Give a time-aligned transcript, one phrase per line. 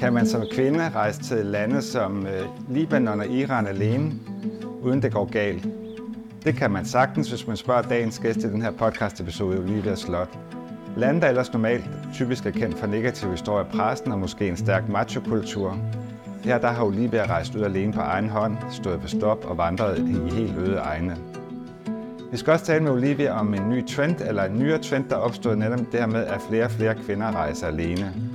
[0.00, 4.12] Kan man som kvinde rejse til lande som øh, Libanon og Iran alene,
[4.82, 5.68] uden det går galt?
[6.44, 10.38] Det kan man sagtens, hvis man spørger dagens gæst i den her podcast-episode, Olivia Slot.
[10.96, 11.84] Lande, der ellers normalt
[12.14, 15.78] typisk er kendt for negative historier i pressen og måske en stærk machokultur.
[16.44, 19.98] Her der har Olivia rejst ud alene på egen hånd, stået på stop og vandret
[19.98, 21.16] i helt øde egne.
[22.32, 25.16] Vi skal også tale med Olivia om en ny trend, eller en nyere trend, der
[25.16, 28.29] opstod netop det her med, at flere og flere kvinder rejser alene.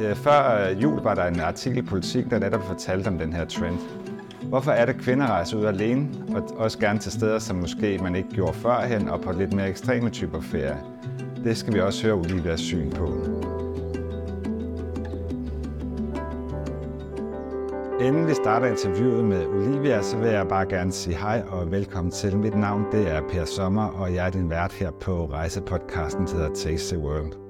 [0.00, 3.32] Øh, før øh, jul var der en artikel i Politik, der netop fortalte om den
[3.32, 3.78] her trend.
[4.42, 7.98] Hvorfor er det, at kvinder rejser ud alene, og også gerne til steder, som måske
[8.02, 10.78] man ikke gjorde førhen, og på lidt mere ekstreme typer ferie?
[11.44, 13.06] Det skal vi også høre Olivias syn på.
[18.00, 22.10] Inden vi starter interviewet med Olivia, så vil jeg bare gerne sige hej og velkommen
[22.10, 22.36] til.
[22.36, 26.32] Mit navn det er Per Sommer, og jeg er din vært her på rejsepodcasten, der
[26.32, 27.47] hedder Taste the World.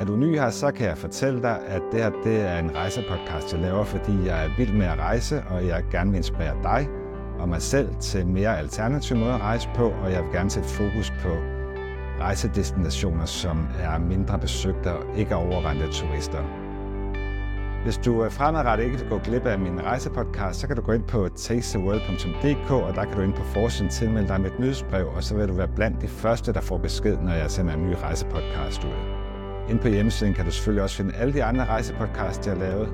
[0.00, 2.76] Er du ny her, så kan jeg fortælle dig, at det her det er en
[2.76, 6.56] rejsepodcast, jeg laver, fordi jeg er vild med at rejse, og jeg gerne vil inspirere
[6.62, 6.88] dig
[7.38, 10.68] og mig selv til mere alternative måder at rejse på, og jeg vil gerne sætte
[10.68, 11.28] fokus på
[12.20, 16.42] rejsedestinationer, som er mindre besøgte og ikke overrendt af turister.
[17.82, 20.92] Hvis du øh, fremadrettet ikke vil gå glip af min rejsepodcast, så kan du gå
[20.92, 25.06] ind på tastetheworld.dk, og der kan du ind på forsiden tilmelde dig med et nyhedsbrev,
[25.16, 27.90] og så vil du være blandt de første, der får besked, når jeg sender en
[27.90, 29.09] ny rejsepodcast ud.
[29.70, 32.88] Inde på hjemmesiden kan du selvfølgelig også finde alle de andre rejsepodcasts, jeg har lavet,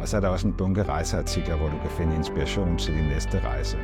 [0.00, 3.04] og så er der også en bunke rejseartikler, hvor du kan finde inspiration til din
[3.04, 3.76] næste rejse.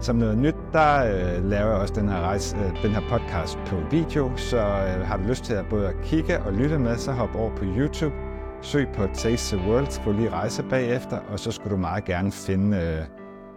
[0.00, 3.58] Som noget nyt, der øh, laver jeg også den her, rejse, øh, den her podcast
[3.66, 6.96] på video, så øh, har du lyst til at både at kigge og lytte med,
[6.96, 8.14] så hop over på YouTube,
[8.62, 12.32] søg på Taste the World, få lige rejse bagefter, og så skulle du meget gerne
[12.32, 13.04] finde øh,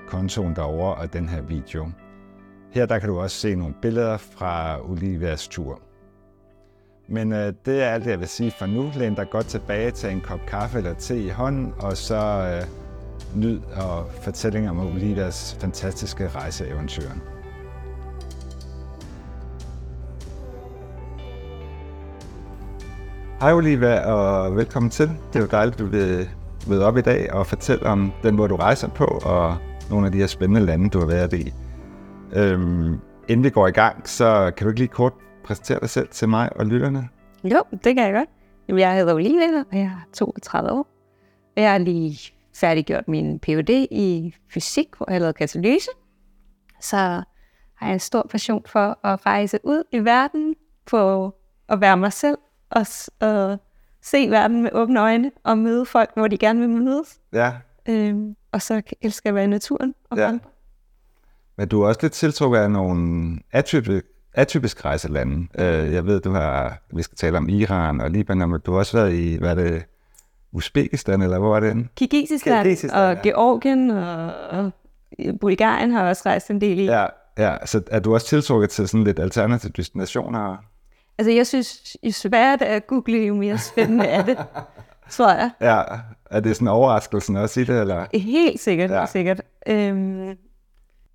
[0.07, 1.89] kontoen derovre og den her video.
[2.73, 5.86] Her der kan du også se nogle billeder fra Olivias tur.
[7.09, 8.91] Men øh, det er alt, jeg vil sige for nu.
[8.95, 12.67] Læn dig godt tilbage til en kop kaffe eller te i hånden, og så øh,
[13.41, 17.09] nyd og fortællinger om Olivias fantastiske rejseeventyr.
[23.39, 25.07] Hej Olivia, og velkommen til.
[25.07, 26.29] Det er jo dejligt, at du vil
[26.67, 29.57] møde op i dag og fortælle om den måde, du rejser på, og
[29.89, 31.53] nogle af de her spændende lande, du har været i.
[32.33, 35.13] Øhm, inden vi går i gang, så kan du ikke lige kort
[35.47, 37.09] præsentere dig selv til mig og lytterne?
[37.43, 38.29] Jo, det kan jeg godt.
[38.79, 40.87] Jeg hedder Olivia, og jeg er 32 år.
[41.55, 43.69] Jeg har lige færdiggjort min Ph.D.
[43.91, 45.89] i fysik, hvor jeg lavede katalyse.
[46.81, 46.97] Så
[47.75, 50.55] har jeg en stor passion for at rejse ud i verden,
[50.85, 51.33] på
[51.69, 52.37] at være mig selv,
[52.69, 52.85] og
[53.25, 53.57] uh,
[54.01, 57.19] se verden med åbne øjne, og møde folk, hvor de gerne vil mødes.
[57.33, 57.53] Ja.
[57.89, 60.37] Øhm, og så elsker jeg at være i naturen og ja.
[61.57, 65.47] Men du er også lidt tiltrukket af nogle atypiske atypisk rejselande.
[65.59, 68.79] Øh, jeg ved, du har, vi skal tale om Iran og Libanon, men du har
[68.79, 69.83] også været i, hvad er det,
[70.51, 71.87] Uzbekistan, eller hvor var det?
[71.95, 73.21] Kirgisistan, Kirgisistan og ja.
[73.23, 74.71] Georgien og, og
[75.41, 76.85] Bulgarien har også rejst en del i.
[76.85, 77.05] Ja,
[77.37, 80.57] ja, så er du også tiltrukket til sådan lidt alternative destinationer?
[81.17, 84.37] Altså, jeg synes, jo sværere det er at google, jo mere spændende er det,
[85.09, 85.49] tror jeg.
[85.61, 85.81] Ja,
[86.31, 88.05] er det sådan en overraskelse også i det, eller?
[88.13, 89.05] Helt sikkert, ja.
[89.05, 89.41] sikkert.
[89.67, 90.37] Øhm,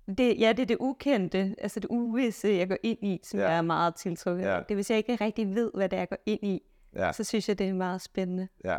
[0.07, 3.49] det, ja, det er det ukendte, altså det uvisse, jeg går ind i, som ja.
[3.49, 4.59] jeg er meget tiltrukket ja.
[4.69, 6.61] Det hvis jeg ikke rigtig ved, hvad det er, jeg går ind i,
[6.95, 7.11] ja.
[7.11, 8.47] så synes jeg, det er meget spændende.
[8.65, 8.77] Ja.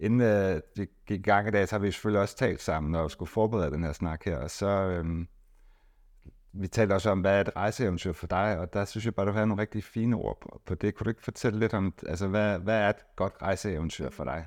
[0.00, 2.94] Inden uh, vi gik i gang i dag, så har vi selvfølgelig også talt sammen,
[2.94, 5.28] og skulle forberede den her snak her, og så øhm,
[6.52, 9.26] vi talte også om, hvad er et rejseeventyr for dig, og der synes jeg bare,
[9.26, 10.94] du har nogle rigtig fine ord på, på det.
[10.94, 14.46] Kunne du ikke fortælle lidt om, altså hvad, hvad er et godt rejseeventyr for dig?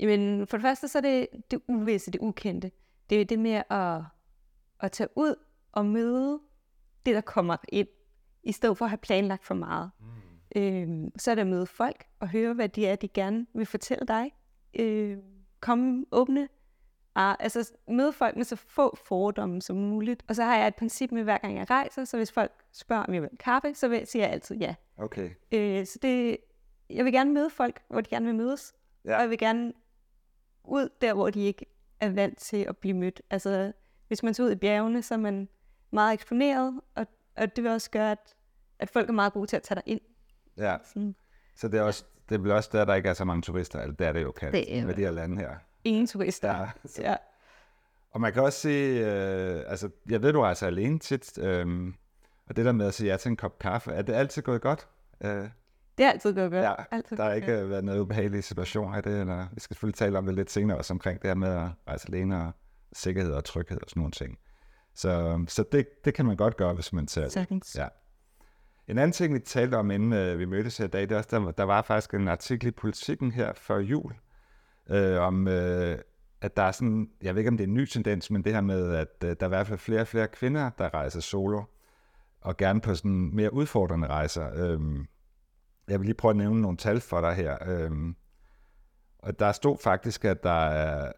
[0.00, 2.70] Jamen, for det første så er det det uvisse, det ukendte.
[3.10, 4.02] Det er det med at
[4.80, 5.34] at tage ud
[5.72, 6.40] og møde
[7.06, 7.88] det, der kommer ind,
[8.42, 9.90] i stedet for at have planlagt for meget.
[10.00, 10.06] Mm.
[10.60, 13.66] Øh, så er det at møde folk og høre, hvad de er, de gerne vil
[13.66, 14.32] fortælle dig.
[14.78, 15.18] Øh,
[15.60, 16.48] komme åbne.
[17.14, 20.24] Ah, altså møde folk med så få fordomme som muligt.
[20.28, 23.02] Og så har jeg et princip med, hver gang jeg rejser, så hvis folk spørger,
[23.02, 24.74] om jeg vil kaffe, så siger jeg altid ja.
[24.96, 25.30] Okay.
[25.52, 26.36] Øh, så det,
[26.90, 28.74] jeg vil gerne møde folk, hvor de gerne vil mødes.
[29.04, 29.16] Ja.
[29.16, 29.72] Og jeg vil gerne
[30.64, 31.66] ud der, hvor de ikke
[32.00, 33.22] er vant til at blive mødt.
[33.30, 33.72] Altså,
[34.08, 35.48] hvis man tager ud i bjergene, så er man
[35.90, 37.06] meget eksponeret, og,
[37.36, 38.34] og det vil også gøre, at,
[38.78, 40.00] at folk er meget gode til at tage dig ind.
[40.56, 41.14] Ja, Sådan.
[41.56, 43.80] så det er, også, det er vel også der, der ikke er så mange turister,
[43.80, 45.50] eller der er det jo kan, det er, med de her lande her.
[45.84, 46.56] Ingen turister.
[46.56, 47.02] Ja, så.
[47.02, 47.16] ja.
[48.10, 51.92] Og man kan også se, øh, altså jeg ved, du rejser alene tit, øh,
[52.48, 54.60] og det der med at sige ja til en kop kaffe, er det altid gået
[54.60, 54.88] godt?
[55.20, 55.48] Øh,
[55.98, 56.64] det er altid gået godt.
[56.64, 57.70] Ja, altid der har ikke godt.
[57.70, 60.78] været noget ubehagelige situationer i det, eller vi skal selvfølgelig tale om det lidt senere
[60.78, 62.52] også omkring det her med at rejse alene og
[62.92, 64.38] sikkerhed og tryghed og sådan nogle ting.
[64.94, 67.32] Så, så det, det kan man godt gøre, hvis man ser det.
[67.76, 67.88] Ja.
[68.88, 71.16] En anden ting, vi talte om, inden øh, vi mødtes her i dag, det er
[71.16, 74.14] også, der, der var faktisk en artikel i Politiken her før jul,
[74.90, 75.98] øh, om øh,
[76.40, 78.52] at der er sådan, jeg ved ikke om det er en ny tendens, men det
[78.52, 81.20] her med, at øh, der er i hvert fald flere og flere kvinder, der rejser
[81.20, 81.62] solo,
[82.40, 84.50] og gerne på sådan mere udfordrende rejser.
[84.54, 85.06] Øhm,
[85.88, 87.56] jeg vil lige prøve at nævne nogle tal for dig her.
[87.66, 88.16] Øhm,
[89.18, 91.12] og der stod faktisk, at der er,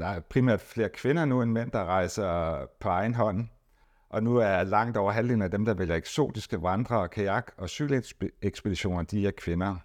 [0.00, 3.48] der er primært flere kvinder nu end mænd, der rejser på egen hånd.
[4.10, 9.02] Og nu er langt over halvdelen af dem, der vælger eksotiske vandre, kajak og cykelekspeditioner,
[9.02, 9.76] de er kvinder.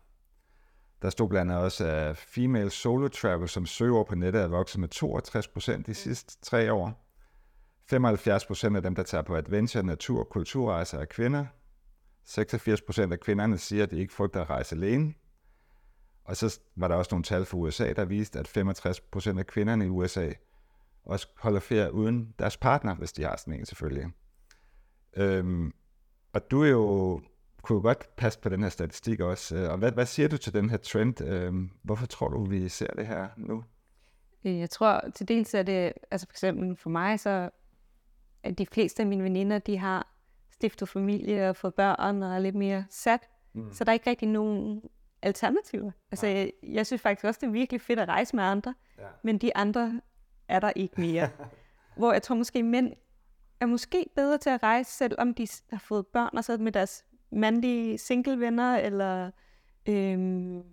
[1.02, 4.80] Der stod blandt andet også, at female solo travel, som søger på nettet, er vokset
[4.80, 7.04] med 62 procent de sidste tre år.
[7.90, 11.46] 75 procent af dem, der tager på adventure, natur og kulturrejser, er kvinder.
[12.26, 15.14] 86 procent af kvinderne siger, at de ikke frygter at rejse alene.
[16.28, 19.48] Og så var der også nogle tal fra USA, der viste, at 65 procent af
[19.48, 20.32] kvinderne i USA
[21.06, 24.08] også holder ferie uden deres partner, hvis de har sådan en selvfølgelig.
[25.18, 25.74] Øhm,
[26.34, 27.22] og du er jo
[27.62, 29.56] kunne godt passe på den her statistik også.
[29.56, 31.22] Øh, og hvad, hvad siger du til den her trend?
[31.22, 33.64] Øhm, hvorfor tror du, vi ser det her nu?
[34.46, 37.50] Øh, jeg tror til dels er det, altså for eksempel for mig, så
[38.44, 40.14] at de fleste af mine veninder, de har
[40.52, 43.30] stiftet familie og fået børn og er lidt mere sat.
[43.54, 43.74] Mm.
[43.74, 44.82] Så der er ikke rigtig nogen
[45.22, 45.92] alternativer.
[46.12, 49.04] Altså, jeg, jeg synes faktisk også, det er virkelig fedt at rejse med andre, ja.
[49.24, 50.02] men de andre
[50.48, 51.30] er der ikke mere.
[51.98, 52.94] Hvor jeg tror måske, mænd
[53.60, 57.06] er måske bedre til at rejse, selvom de har fået børn og så med deres
[57.32, 59.32] mandlige single-venner, eller
[59.90, 60.64] øhm,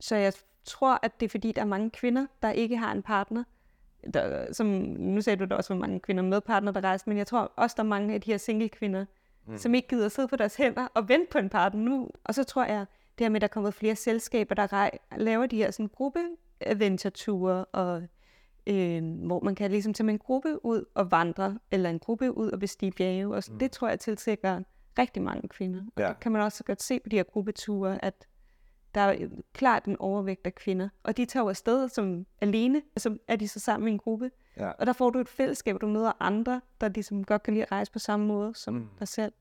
[0.00, 0.32] så jeg
[0.64, 3.44] tror, at det er fordi, der er mange kvinder, der ikke har en partner.
[4.14, 7.18] Der, som, nu sagde du, der også var mange kvinder med partner, der rejste, men
[7.18, 9.04] jeg tror også, der er mange af de her single-kvinder,
[9.46, 9.58] mm.
[9.58, 12.08] som ikke gider sidde på deres hænder og vente på en partner nu.
[12.24, 12.86] Og så tror jeg,
[13.18, 16.20] det her med, at der er kommet flere selskaber, der laver de her sådan gruppe
[16.60, 18.02] adventure og
[18.66, 22.50] øh, hvor man kan ligesom tage en gruppe ud og vandre, eller en gruppe ud
[22.50, 23.34] og bestige bjerge.
[23.34, 23.58] Og mm.
[23.58, 24.62] det tror jeg tiltrækker
[24.98, 25.80] rigtig mange kvinder.
[25.96, 26.08] Og ja.
[26.08, 28.26] det kan man også godt se på de her gruppeture, at
[28.94, 30.88] der er klart en overvægt af kvinder.
[31.02, 33.98] Og de tager jo afsted som alene, og så er de så sammen i en
[33.98, 34.30] gruppe.
[34.56, 34.70] Ja.
[34.70, 37.72] Og der får du et fællesskab, du møder andre, der ligesom godt kan lide at
[37.72, 38.88] rejse på samme måde som mm.
[38.98, 39.32] dig selv.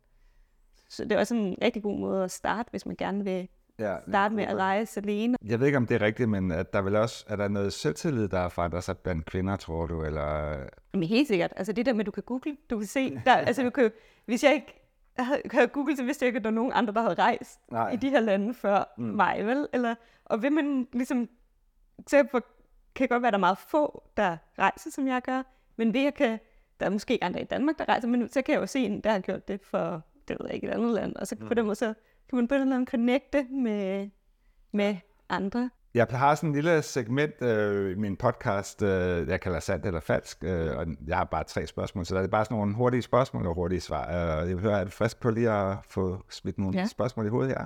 [0.89, 3.47] Så det er også en rigtig god måde at starte, hvis man gerne vil
[3.79, 5.37] ja, starte med at rejse alene.
[5.45, 7.73] Jeg ved ikke, om det er rigtigt, men at der vil også, er der noget
[7.73, 10.03] selvtillid, der er forandret sig blandt kvinder, tror du?
[10.03, 10.57] Eller...
[10.93, 11.53] Men helt sikkert.
[11.55, 13.91] Altså det der med, at du kan google, du kan se, der, altså du kan,
[14.25, 14.81] hvis jeg ikke
[15.17, 17.59] havde, havde googlet, så vidste jeg ikke, at der var nogen andre, der havde rejst
[17.71, 17.91] Nej.
[17.91, 19.03] i de her lande før mm.
[19.03, 19.67] mig, vel?
[19.73, 19.95] Eller,
[20.25, 21.29] og vil man ligesom,
[22.07, 22.45] så for,
[22.95, 25.43] kan godt være, at der er meget få, der rejser, som jeg gør,
[25.75, 26.39] men ved jeg kan,
[26.79, 29.01] der er måske andre i Danmark, der rejser, men så kan jeg jo se en,
[29.01, 31.47] der har gjort det for, det ved jeg ikke, et andet land, og så mm.
[31.47, 31.93] på den måde, så
[32.31, 34.09] kan man på en eller anden connecte med,
[34.73, 34.95] med
[35.29, 35.69] andre.
[35.93, 39.99] Jeg har sådan en lille segment øh, i min podcast, øh, jeg kalder sandt eller
[39.99, 43.01] falsk, øh, og jeg har bare tre spørgsmål, så der er bare sådan nogle hurtige
[43.01, 44.07] spørgsmål og hurtige svar.
[44.07, 46.85] Øh, jeg vil høre, er du frisk på lige at få smidt nogle ja.
[46.85, 47.65] spørgsmål i hovedet her?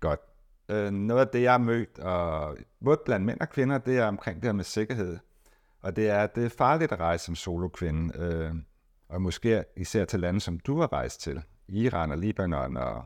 [0.00, 0.20] Godt.
[0.68, 4.06] Øh, noget af det, jeg har mødt, og både blandt mænd og kvinder, det er
[4.06, 5.18] omkring det her med sikkerhed.
[5.82, 8.54] Og det er, det er farligt at rejse som solokvinde, øh,
[9.08, 11.42] og måske især til lande, som du har rejst til.
[11.68, 13.04] Iran og Libanon og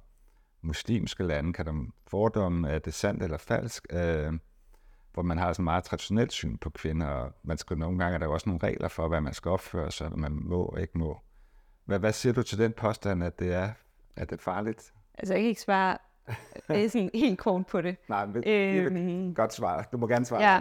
[0.64, 4.32] muslimske lande, kan der fordomme, er det sandt eller falsk, øh,
[5.12, 8.18] hvor man har sådan meget traditionelt syn på kvinder, og man skal nogle gange, er
[8.18, 10.98] der også nogle regler for, hvad man skal opføre sig, hvad man må og ikke
[10.98, 11.20] må.
[11.84, 13.70] Hvad, hvad siger du til den påstand, at det er,
[14.16, 14.92] at det er farligt?
[15.18, 15.98] Altså, jeg kan ikke svare
[16.68, 17.96] er sådan helt kort på det.
[18.08, 19.88] Nej, men det øhm, godt svar.
[19.92, 20.42] Du må gerne svare.
[20.42, 20.60] Ja.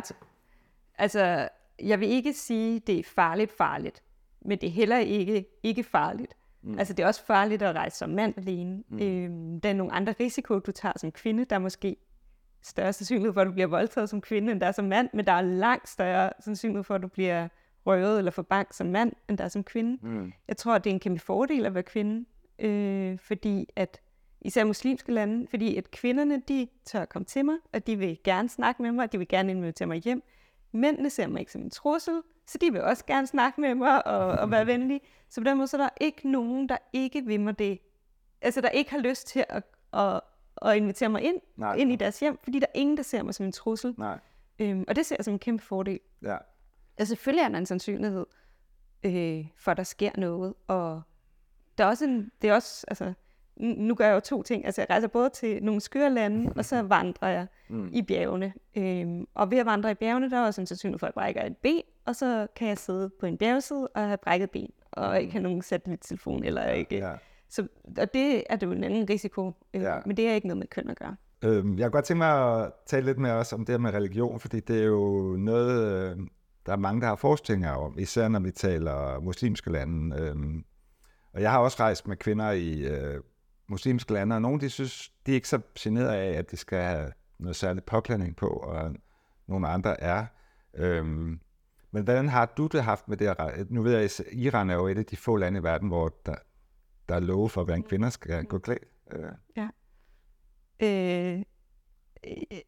[0.97, 1.49] Altså,
[1.79, 4.03] jeg vil ikke sige, det er farligt farligt,
[4.41, 6.33] men det er heller ikke ikke farligt.
[6.63, 6.79] Mm.
[6.79, 8.83] Altså det er også farligt at rejse som mand alene.
[8.89, 8.99] Mm.
[8.99, 11.45] Øhm, der er nogle andre risiko, du tager som kvinde.
[11.45, 11.95] Der er måske
[12.61, 15.25] større sandsynlighed for, at du bliver voldtaget som kvinde, end der er som mand, men
[15.25, 17.47] der er langt større sandsynlighed for, at du bliver
[17.85, 20.07] røvet eller får bank som mand, end der er som kvinde.
[20.07, 20.33] Mm.
[20.47, 22.25] Jeg tror, det er en kæmpe fordel at være kvinde,
[22.59, 24.01] øh, fordi at
[24.41, 28.49] især muslimske lande, fordi at kvinderne, de tør komme til mig, og de vil gerne
[28.49, 30.23] snakke med mig, og de vil gerne invitere mig hjem.
[30.71, 34.07] Mændene ser mig ikke som en trussel, så de vil også gerne snakke med mig
[34.07, 35.01] og, og være venlige.
[35.29, 37.79] Så på den måde så er der ikke nogen, der ikke vil mig det.
[38.41, 40.21] Altså, der ikke har lyst til at, at,
[40.61, 41.75] at invitere mig ind, Nej.
[41.75, 43.95] ind i deres hjem, fordi der er ingen, der ser mig som en trussel.
[43.97, 44.19] Nej.
[44.59, 45.99] Øhm, og det ser jeg som en kæmpe fordel.
[46.21, 46.37] Ja.
[46.97, 48.25] Altså, selvfølgelig er der en sandsynlighed
[49.03, 50.53] øh, for, at der sker noget.
[50.67, 51.01] Og
[51.77, 53.13] der er også en, det er også, altså,
[53.57, 54.65] nu gør jeg jo to ting.
[54.65, 57.89] Altså, jeg rejser både til nogle skøre lande, og så vandrer jeg mm.
[57.93, 58.53] i bjergene.
[58.77, 61.13] Øhm, og ved at vandre i bjergene, der er også en sandsynlighed for, at jeg
[61.13, 64.69] brækker et ben, og så kan jeg sidde på en bjergside og have brækket ben,
[64.91, 66.97] og ikke have nogen satellittelefon, eller ikke.
[66.97, 67.13] Ja.
[67.49, 67.67] Så,
[67.97, 69.95] og det er det jo en anden risiko, øh, ja.
[70.05, 71.15] men det er ikke noget med køn at gøre.
[71.43, 73.93] Øhm, jeg kunne godt tænke mig at tale lidt mere også om det her med
[73.93, 76.17] religion, fordi det er jo noget, øh,
[76.65, 80.15] der er mange, der har forestillinger om, især når vi taler muslimske lande.
[80.19, 80.63] Øhm,
[81.33, 83.21] og jeg har også rejst med kvinder i øh,
[83.67, 86.79] muslimske lande, og nogle de synes, de er ikke så generet af, at de skal
[86.79, 88.95] have noget særligt påklædning på, og
[89.47, 90.25] nogle andre er.
[90.73, 91.39] Øhm,
[91.91, 93.71] men hvordan har du det haft med det?
[93.71, 96.13] Nu ved jeg, at Iran er jo et af de få lande i verden, hvor
[96.25, 96.35] der,
[97.09, 98.83] der er love for, hvordan kvinder skal gå klædt.
[99.11, 99.31] Øh,
[100.79, 101.43] Øh,
[102.27, 102.61] øh,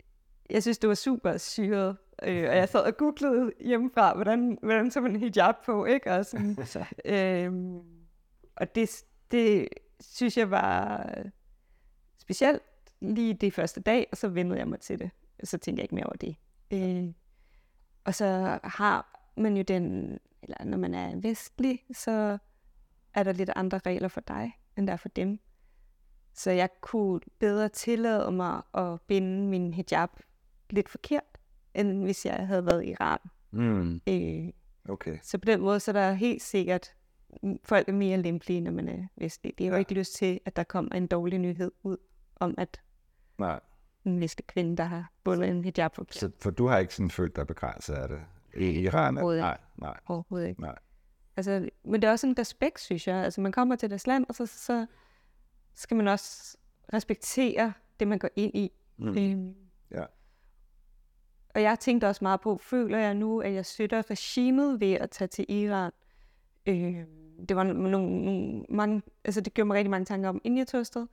[0.49, 1.97] jeg synes, det var super syret.
[2.23, 6.11] Øh, og jeg sad og googlede hjemmefra, hvordan, hvordan så man hijab på, ikke?
[6.11, 6.57] Og, sådan,
[7.05, 7.53] øh,
[8.55, 9.67] og det, det
[10.01, 11.05] synes jeg var
[12.17, 12.61] specielt
[13.01, 15.09] lige det første dag, og så vendede jeg mig til det.
[15.41, 16.35] Og så tænkte jeg ikke mere over det.
[16.71, 17.13] Øh,
[18.03, 22.37] og så har man jo den, eller når man er vestlig, så
[23.13, 25.39] er der lidt andre regler for dig, end der er for dem.
[26.33, 30.09] Så jeg kunne bedre tillade mig at binde min hijab
[30.69, 31.37] lidt forkert,
[31.73, 33.19] end hvis jeg havde været i Iran.
[33.51, 34.53] mm, Øh,
[34.89, 35.17] okay.
[35.23, 36.93] så på den måde, så er der helt sikkert,
[37.63, 39.53] folk er mere lempelige, når man er vestlig.
[39.57, 39.79] Det er jo Ja.
[39.79, 41.97] ikke lyst til, at der kommer en dårlig nyhed ud
[42.35, 42.81] om, at
[43.37, 43.59] Nej,
[44.05, 46.15] en vestlig kvinde, der har bundet en hijab forkert.
[46.15, 48.21] så, for du har ikke sådan følt dig begrænset af det?
[48.57, 49.17] I Iran?
[49.17, 50.61] Overhovedet Nej, nej, Overhovedet ikke.
[50.61, 50.75] nej.
[51.37, 53.15] Altså, men det er også en respekt, synes jeg.
[53.15, 54.85] Altså, man kommer til deres land, og så, så
[55.73, 56.57] skal man også
[56.93, 58.71] respektere det, man går ind i.
[58.97, 59.17] Mm.
[59.17, 59.55] Øhm,
[59.91, 60.05] Ja.
[61.55, 65.09] Og jeg tænkte også meget på, føler jeg nu, at jeg støtter regimet ved at
[65.09, 65.91] tage til Iran?
[66.65, 67.03] Øh,
[67.49, 70.67] det var nogle, nogle, mange, altså det gjorde mig rigtig mange tanker om, inden jeg
[70.67, 71.07] tog afsted.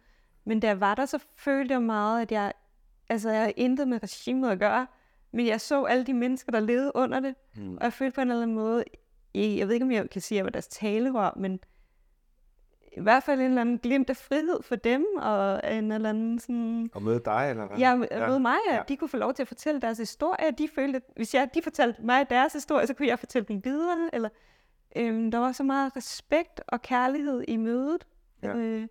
[0.44, 2.52] Men da jeg var der, så følte jeg meget, at jeg,
[3.08, 4.86] altså jeg havde intet med regimet at gøre,
[5.32, 7.76] men jeg så alle de mennesker, der levede under det, Mm.
[7.76, 8.84] og jeg følte på en eller anden måde,
[9.34, 11.60] jeg, jeg ved ikke, om jeg kan sige, at jeg var deres talerør, men
[12.96, 16.38] i hvert fald en eller anden glimt af frihed for dem, og en eller anden
[16.38, 16.90] sådan...
[16.94, 17.78] Og møde dig, eller hvad?
[17.78, 18.82] Ja, med mig, at ja.
[18.88, 20.50] de kunne få lov til at fortælle deres historie.
[20.58, 23.64] De følte, at hvis jeg, de fortalte mig deres historie, så kunne jeg fortælle den
[23.64, 24.10] videre.
[24.12, 24.28] Eller,
[24.96, 28.06] øhm, der var så meget respekt og kærlighed i mødet.
[28.42, 28.54] Ja.
[28.56, 28.88] Øh,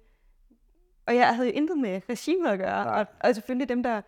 [1.07, 2.85] og jeg havde jo intet med regimet at gøre.
[2.85, 2.99] Nej.
[2.99, 4.01] Og, og selvfølgelig dem, der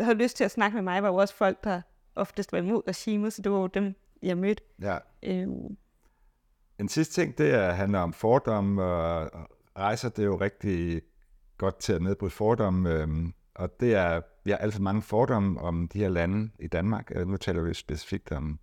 [0.00, 1.80] havde lyst til at snakke med mig, var jo også folk, der
[2.14, 4.62] oftest var imod regimet, så det var jo dem, jeg mødte.
[4.80, 4.98] Ja.
[5.22, 5.76] Øhm,
[6.78, 9.30] En sidste ting, det er, handler om fordomme, og
[9.78, 11.02] rejser, det er jo rigtig
[11.58, 15.60] godt til at nedbryde fordomme, øhm, og det er, vi har alt for mange fordomme
[15.60, 17.10] om de her lande i Danmark.
[17.14, 18.58] Øh, Nu taler vi specifikt om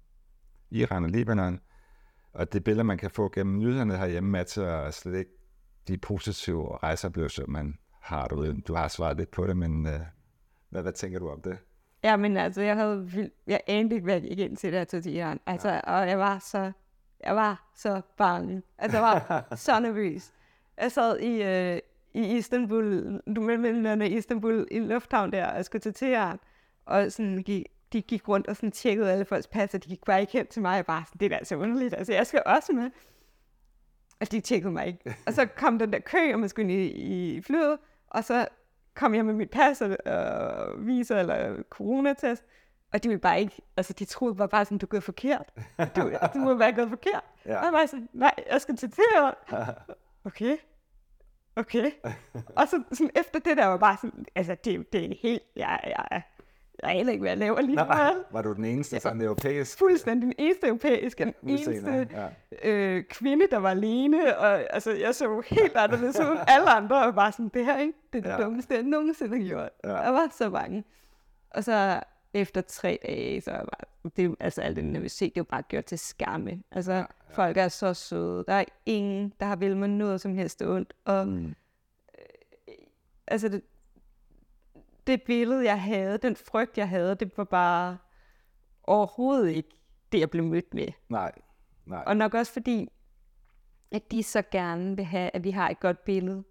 [0.71, 1.59] Iran og Libanon,
[2.33, 5.31] og det billede, man kan få gennem nyhederne herhjemme, matcher slet ikke
[5.87, 8.61] de positive rejseoplevelser, man har derude.
[8.61, 9.99] Du har svaret lidt på det, men øh,
[10.69, 11.57] hvad, hvad tænker du om det?
[12.03, 14.77] Ja, men altså, jeg havde vildt, jeg anede ikke, hvad jeg gik ind til, da
[14.77, 15.39] jeg tog til Iran.
[15.45, 15.79] Altså, ja.
[15.79, 16.71] og jeg var så,
[17.23, 18.61] jeg var så bange.
[18.77, 20.33] Altså, jeg var så nervøs.
[20.77, 21.79] Jeg sad i, øh,
[22.13, 26.39] i Istanbul, du med mellem i Istanbul, i lufthavn der, og skulle til Teheran,
[26.85, 30.05] og sådan gik, de gik rundt og sådan tjekkede alle folks pas, og de gik
[30.05, 32.27] bare ikke hen til mig, og bare sådan, det er da så underligt, altså, jeg
[32.27, 32.91] skal også med.
[34.21, 35.15] Og de tjekkede mig ikke.
[35.27, 38.47] Og så kom den der kø, og man skulle ind i, i flyet, og så
[38.93, 42.43] kom jeg med mit pas og øh, viser eller coronatest,
[42.93, 45.51] og de ville bare ikke, altså de troede bare, bare sådan, du er gået forkert.
[45.95, 47.23] Du, du må være gået forkert.
[47.45, 47.57] Ja.
[47.57, 49.33] Og jeg var sådan, nej, jeg skal til Teheran.
[50.25, 50.57] Okay.
[51.55, 51.91] Okay.
[52.57, 55.79] og så sådan, efter det der var bare sådan, altså det, det er helt, jeg,
[55.83, 56.21] jeg,
[56.83, 57.75] jeg, aner ikke, hvad jeg laver lige.
[57.75, 62.27] Nej, var du den eneste sådan europæisk Fuldstændig den eneste europæiske, den eneste Ja.
[62.69, 66.37] øh, kvinde, der var alene, og altså, jeg så helt anderledes ud.
[66.47, 68.45] Alle andre var bare sådan, det her ikke, det er det Ja.
[68.45, 69.69] dummeste, jeg nogensinde har gjort.
[69.83, 69.95] Ja.
[69.95, 70.83] Jeg var så bange.
[71.49, 71.99] Og så
[72.33, 73.79] efter tre dage, så var
[74.17, 76.63] det, altså alt det nervøsitet, det var bare gjort til skamme.
[76.71, 77.05] Altså, ja, ja.
[77.31, 78.43] folk er så søde.
[78.47, 80.93] Der er ingen, der har vil mig noget som helst ondt.
[81.05, 81.55] Og Mm.
[83.27, 83.61] altså, det,
[85.07, 87.97] det billede, jeg havde, den frygt, jeg havde, det var bare
[88.83, 89.69] overhovedet ikke
[90.11, 90.87] det, jeg blev mødt med.
[91.09, 91.31] Nej,
[91.85, 92.03] nej.
[92.07, 92.87] Og nok også fordi,
[93.91, 96.43] at de så gerne vil have, at vi har et godt billede.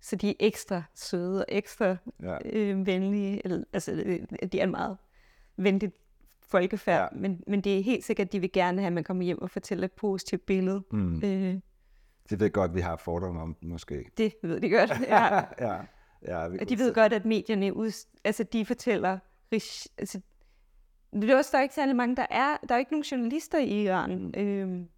[0.00, 2.38] Så de er ekstra søde og ekstra Ja.
[2.44, 3.40] øh, venlige.
[3.44, 4.20] Eller, altså, øh,
[4.52, 4.96] de er en meget
[5.56, 5.94] venligt
[6.42, 7.10] folkefærd.
[7.14, 7.18] Ja.
[7.20, 9.42] Men, men det er helt sikkert, at de vil gerne have, at man kommer hjem
[9.42, 10.82] og fortæller et positivt billede.
[10.92, 11.16] Mm.
[11.24, 11.60] Øh,
[12.30, 14.04] Det ved godt, vi har fordomme om, måske.
[14.18, 14.90] det ved de godt.
[15.00, 15.34] Ja.
[15.68, 15.78] ja.
[16.26, 19.18] Ja vi Og de ved godt, at medierne, ud, altså de fortæller,
[19.98, 20.20] altså,
[21.12, 23.58] det er også, der er ikke særlig mange, der er, der er ikke nogen journalister
[23.58, 24.32] i Iran.
[24.36, 24.40] Mm.
[24.40, 24.88] Øhm,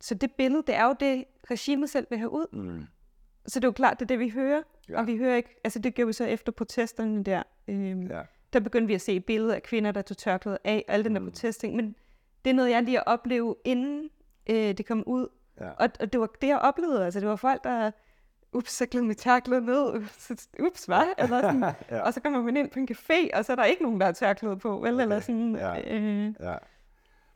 [0.00, 2.46] så det billede, det er jo det, regimet selv vil have ud.
[2.52, 2.84] Mm.
[3.46, 4.62] Så det er jo klart, det er det, vi hører.
[4.88, 4.98] Ja.
[4.98, 7.42] Og vi hører ikke, altså det gjorde vi så efter protesterne der.
[7.68, 8.22] Øhm, Ja.
[8.52, 11.14] Der begyndte vi at se billeder af kvinder, der tog tørklædet af, og al den
[11.14, 11.26] der Mm.
[11.26, 11.76] protesting.
[11.76, 11.94] Men
[12.44, 14.10] det er noget, jeg lige at opleve, inden
[14.50, 15.28] øh, det kom ud.
[15.60, 15.70] Ja.
[15.70, 17.04] Og, og det var det, jeg oplevede.
[17.04, 17.90] Altså det var folk, der,
[18.52, 20.02] ups, så gled mit tørklæde ned.
[20.60, 21.04] ups, hvad?
[21.18, 21.62] Eller sådan.
[21.90, 22.00] Ja.
[22.00, 24.06] Og så kommer man ind på en café, og så er der ikke nogen, der
[24.06, 25.00] har tørklæde på, vel?
[25.00, 25.94] Eller sådan, Ja.
[25.94, 26.54] øh, Ja.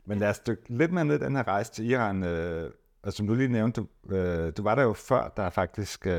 [0.05, 2.23] Men lad os dykke lidt mere ned den her rejse til Iran.
[2.23, 2.71] Øh,
[3.03, 6.07] Og som du lige nævnte, du, øh, du var der jo før, der er faktisk,
[6.07, 6.13] øh,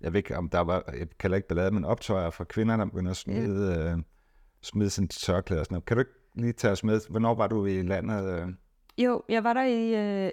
[0.00, 2.84] jeg ved ikke om der var, jeg kalder ikke ballade, men optøjer for kvinder, der
[2.84, 4.02] begynder at smide, øh,
[4.62, 5.84] smide sin tørklæde og sådan noget.
[5.84, 8.40] Kan du ikke lige tage os med, hvornår var du i landet?
[8.42, 8.48] Øh?
[9.04, 9.94] Jo, jeg var der i
[10.26, 10.30] øh,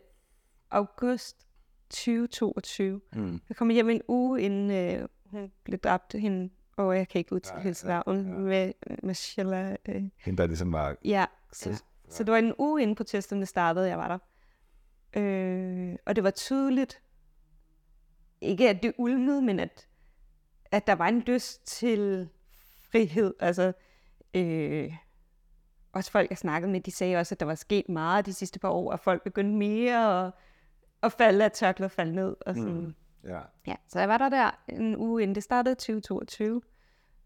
[0.71, 1.47] august
[1.89, 3.01] 2022.
[3.13, 3.41] Mm.
[3.49, 7.33] Jeg kom hjem en uge inden øh, hun blev dræbt, hende, og jeg kan ikke
[7.33, 8.71] udtale hendes ja, navn, ja, ja.
[8.71, 9.77] med Michelle.
[9.89, 10.03] Øh.
[10.17, 10.95] Hende, der ligesom var...
[11.05, 11.75] Ja, så, ja.
[12.09, 14.17] så det var en uge inden protesterne startede, jeg var der.
[15.21, 17.01] Øh, og det var tydeligt,
[18.41, 19.87] ikke at det ulmede, men at,
[20.71, 22.29] at der var en lyst til
[22.91, 23.33] frihed.
[23.39, 23.73] Altså,
[24.33, 24.93] øh,
[25.91, 28.59] også folk, jeg snakkede med, de sagde også, at der var sket meget de sidste
[28.59, 30.33] par år, og folk begyndte mere at,
[31.03, 32.35] at falde af tørklædet falde ned.
[32.45, 32.73] Og sådan.
[32.73, 32.95] Mm.
[33.23, 33.39] Ja.
[33.67, 33.75] ja.
[33.87, 36.61] Så jeg var der der en uge inden det startede 2022.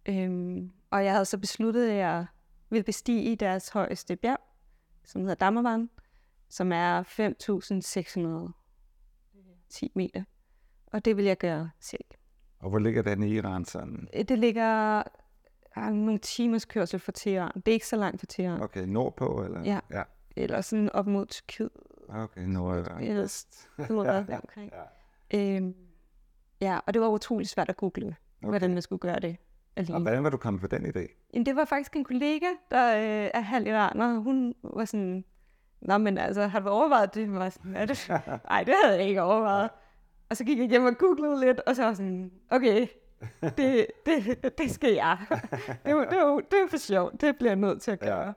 [0.05, 2.25] Øhm, og jeg havde så besluttet, at jeg
[2.69, 4.39] ville bestige i deres højeste bjerg,
[5.03, 5.89] som hedder Dammervand,
[6.49, 7.03] som er
[9.73, 10.23] 5.610 meter.
[10.87, 12.05] Og det vil jeg gøre selv.
[12.59, 14.07] Og hvor ligger den i Iran sådan?
[14.13, 15.03] Det ligger
[15.75, 17.51] nogle timers kørsel fra Teheran.
[17.55, 18.61] Det er ikke så langt fra Teheran.
[18.61, 19.63] Okay, nordpå eller?
[19.63, 19.79] Ja.
[19.91, 20.03] ja.
[20.35, 21.69] Eller sådan op mod Tyrkiet.
[22.09, 23.69] Okay, nord eller øst.
[23.79, 23.83] ja,
[24.29, 24.71] ja, omkring.
[25.31, 25.55] Ja.
[25.55, 25.75] Øhm,
[26.61, 28.49] ja, og det var utroligt svært at google, okay.
[28.49, 29.37] hvordan man skulle gøre det.
[29.75, 29.95] Alene.
[29.95, 31.29] Og hvordan var du kommet på den idé?
[31.33, 34.19] Jamen, det var faktisk en kollega, der øh, er halv iraner.
[34.19, 35.25] Hun var sådan,
[35.81, 37.33] Nå, men altså, har du overvejet det?
[37.33, 38.09] Var sådan, er det?
[38.49, 39.69] Nej, det havde jeg ikke overvejet.
[40.29, 42.87] Og så gik jeg hjem og googlede lidt, og så var sådan, okay,
[43.57, 45.17] det, det, det skal jeg.
[45.29, 45.39] Det,
[45.85, 47.21] det, det, det er for sjovt.
[47.21, 48.25] Det bliver jeg nødt til at gøre.
[48.25, 48.31] Ja.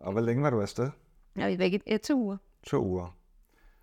[0.00, 0.90] Og hvor længe var du afsted?
[1.36, 2.36] Jeg var væk i to uger.
[2.62, 3.16] To uger.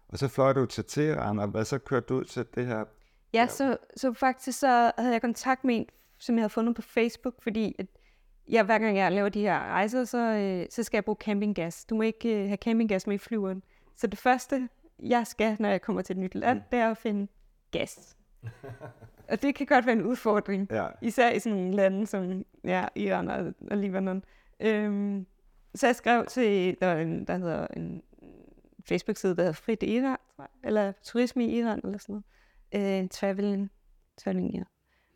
[0.07, 2.85] Og så fløj du til Teheran, og hvad så kørte du ud til det her?
[3.33, 5.85] Ja, så, så faktisk så havde jeg kontakt med en,
[6.17, 7.85] som jeg havde fundet på Facebook, fordi at
[8.49, 11.85] jeg, hver gang jeg laver de her rejser, så, øh, så skal jeg bruge campinggas.
[11.85, 13.63] Du må ikke øh, have campinggas med i flyveren.
[13.95, 16.63] Så det første, jeg skal, når jeg kommer til et nyt land, mm.
[16.71, 17.27] det er at finde
[17.71, 18.17] gas.
[19.29, 20.67] og det kan godt være en udfordring.
[20.71, 20.87] Ja.
[21.01, 24.23] Især i sådan nogle lande som ja, Iran og, og Libanon.
[24.59, 25.25] Øhm,
[25.75, 28.03] så jeg skrev til, der, en, der hedder en
[28.85, 30.17] Facebook-side, der hedder Frit Iran,
[30.63, 32.23] eller Turisme i Iran, eller sådan
[32.71, 32.93] noget.
[32.95, 33.71] Øh, en traveling,
[34.17, 34.63] traveling, ja.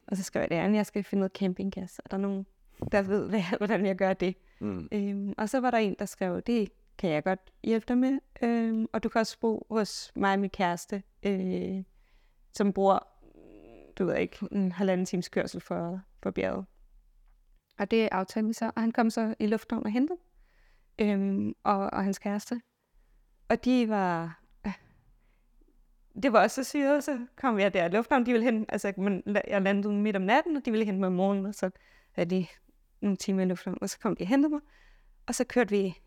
[0.08, 2.02] Og så skrev jeg, at jeg skal finde noget campinggas.
[2.06, 2.46] Er der nogen,
[2.92, 4.36] der ved, hvad, hvordan jeg gør det?
[4.60, 4.88] Mm.
[4.92, 8.20] Øhm, og så var der en, der skrev, det kan jeg godt hjælpe dig med.
[8.42, 11.84] Øhm, og du kan også bo hos mig og min kæreste, øh,
[12.54, 13.08] som bor,
[13.98, 16.66] du ved ikke, en halvanden times kørsel for, for bjerget.
[17.80, 20.20] Og det aftalte vi så, og han kom så i lufthavnen og hentede,
[21.00, 22.62] øhm, og, og hans kæreste.
[23.50, 24.74] Og de var, øh,
[26.24, 28.94] det var også så syret, så kom jeg der i lufthavnen, de ville hente, altså
[28.98, 31.70] man, jeg landede midt om natten, og de ville hente mig om morgenen, og så
[32.12, 32.48] havde de
[33.02, 34.62] nogle timer i lufthavnen, og så kom de og hentede mig,
[35.28, 36.02] og så kørte vi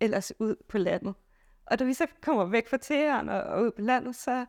[0.00, 1.14] ellers ud på landet.
[1.66, 4.46] Og da vi så kommer væk fra Teheran og, og ud på landet, så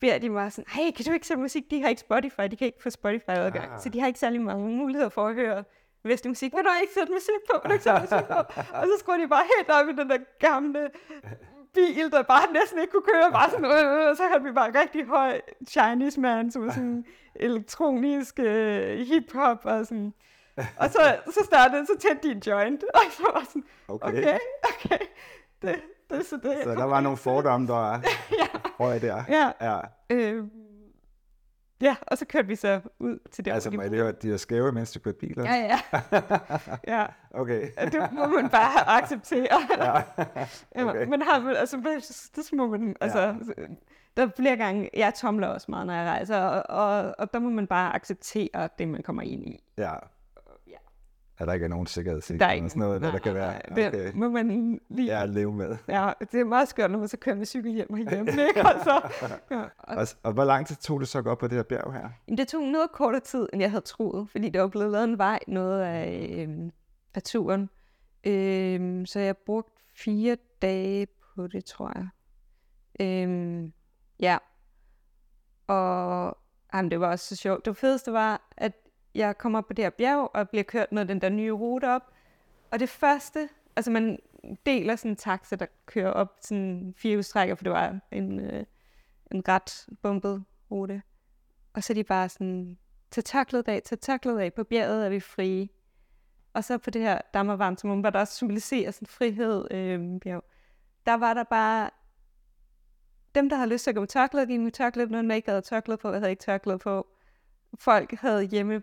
[0.00, 1.70] beder de mig sådan, hey, kan du ikke sætte musik?
[1.70, 3.80] De har ikke Spotify, de kan ikke få Spotify-adgang, ah.
[3.80, 5.64] så de har ikke særlig mange muligheder for at høre
[6.04, 6.52] vestlig musik.
[6.56, 7.60] Vil du ikke sætte musik på?
[7.62, 8.38] Vil du ikke sætte musik på?
[8.78, 10.90] og så skruer de bare helt op i den der gamle
[11.74, 14.80] bil, der bare næsten ikke kunne køre, bare sådan, øh, og så havde vi bare
[14.80, 20.12] rigtig høj Chinese man, som sådan elektronisk øh, hip-hop og sådan.
[20.76, 24.38] Og så, så startede, så tændte de en joint, og så var sådan, okay, okay,
[24.62, 25.06] okay
[25.62, 26.58] det, det er så det.
[26.64, 28.00] Så der var nogle fordomme, der er
[28.40, 28.46] ja.
[28.78, 29.24] høje der.
[29.28, 29.50] Ja.
[29.60, 29.80] ja.
[30.10, 30.44] Øh,
[31.82, 33.54] ja, og så kørte vi så ud til der.
[33.54, 35.44] Altså, må jeg høre, de er skæve, mens de kørte biler?
[35.44, 36.00] Ja, ja.
[36.98, 37.06] ja.
[37.30, 37.68] Okay.
[37.92, 39.60] det må man bare acceptere.
[39.78, 40.02] ja.
[40.88, 41.06] okay.
[41.06, 41.76] Men har man, altså,
[42.36, 43.62] det må man, altså, ja.
[44.16, 47.38] der er flere gange, jeg tomler også meget, når jeg rejser, og, og, og der
[47.38, 49.64] må man bare acceptere det, man kommer ind i.
[49.78, 49.94] Ja
[51.38, 53.60] at der ikke er nogen sikkerhedssikring eller sådan noget, nej, der, der kan være.
[53.70, 53.92] Okay.
[53.92, 55.18] Det må man lige...
[55.18, 55.76] Ja, leve med.
[55.88, 58.66] Ja, det er meget skørt, når man så kører med cykel hjem og hjem, ikke?
[58.66, 59.10] Altså,
[59.50, 59.62] ja.
[59.78, 62.08] og, og, hvor lang tid tog det så gå op på det her bjerg her?
[62.28, 65.04] Jamen, det tog noget kortere tid, end jeg havde troet, fordi der var blevet lavet
[65.04, 66.70] en vej noget af, øh,
[67.14, 67.70] af turen.
[68.24, 72.08] Øh, så jeg brugte fire dage på det, tror jeg.
[73.00, 73.70] Øh,
[74.20, 74.38] ja.
[75.66, 76.36] Og
[76.74, 77.64] jamen, det var også så sjovt.
[77.64, 78.72] Det fedeste var, at
[79.14, 81.88] jeg kommer op på det her bjerg, og bliver kørt med den der nye rute
[81.88, 82.12] op.
[82.70, 84.18] Og det første, altså man
[84.66, 88.64] deler sådan en taxa, der kører op sådan fire udstrækker, for det var en, øh,
[89.30, 91.02] en ret bumpet rute.
[91.72, 92.78] Og så er de bare sådan,
[93.10, 95.68] tag taklet af, tag taklet af, på bjerget er vi frie.
[96.52, 100.44] Og så på det her dammervarm, som var der også symboliserer sådan frihed øh, bjerg,
[101.06, 101.90] der var der bare
[103.34, 105.48] dem, der har lyst til at gå med tørklæde, gik med tørklæde, når der ikke
[105.48, 107.06] havde tørklæde på, jeg havde ikke tørklæde på.
[107.78, 108.82] Folk havde hjemme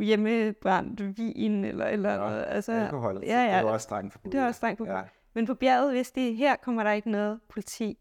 [0.00, 3.20] hjemmebrændt vin eller eller ja, altså alkohol.
[3.22, 3.58] Ja, ja.
[3.58, 4.32] Det er også strengt forbudt.
[4.32, 4.96] Det er også strengt forbudt.
[4.96, 5.02] Ja.
[5.34, 7.98] Men på bjerget vidste de, her kommer der ikke noget politi.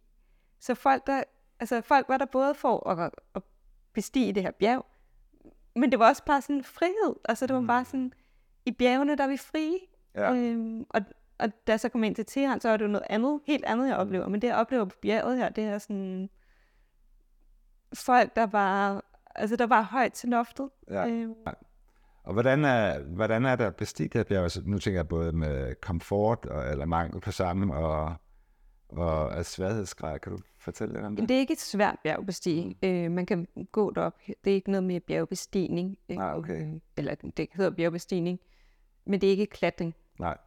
[0.60, 1.24] Så folk, der,
[1.60, 3.42] altså folk var der både for at, at
[3.94, 4.86] bestige det her bjerg,
[5.76, 7.16] men det var også bare sådan en frihed.
[7.30, 8.14] Altså det var bare sådan,
[8.66, 9.78] i bjergene, der er vi frie.
[10.16, 10.34] Ja.
[10.36, 11.02] Øhm, og,
[11.40, 13.66] og da jeg så kom ind til Teheran, så var det jo noget andet, helt
[13.66, 14.28] andet, jeg oplever.
[14.28, 16.30] Men det, jeg oplever på bjerget her, det er sådan
[17.94, 19.02] folk, der bare,
[19.36, 20.70] altså der var højt til loftet.
[20.90, 21.08] Ja.
[21.08, 21.36] Øhm,
[22.24, 24.44] Og hvordan er, hvordan er der bestigt det her bjerg?
[24.44, 28.16] Altså, nu tænker jeg både med komfort og, eller mangel på samme og,
[28.90, 30.20] og af sværhedsgrad.
[30.20, 31.30] Kan du fortælle lidt om det?
[31.30, 32.76] det er ikke et svært bjergbestige.
[32.84, 34.14] Øh, man kan gå derop.
[34.44, 35.98] Det er ikke noget med bjergbestigning.
[36.10, 36.80] Øh, Ah, okay.
[36.98, 38.40] Eller det hedder bjergbestigning.
[39.06, 39.96] Men det er ikke klatring.
[40.20, 40.38] Nej.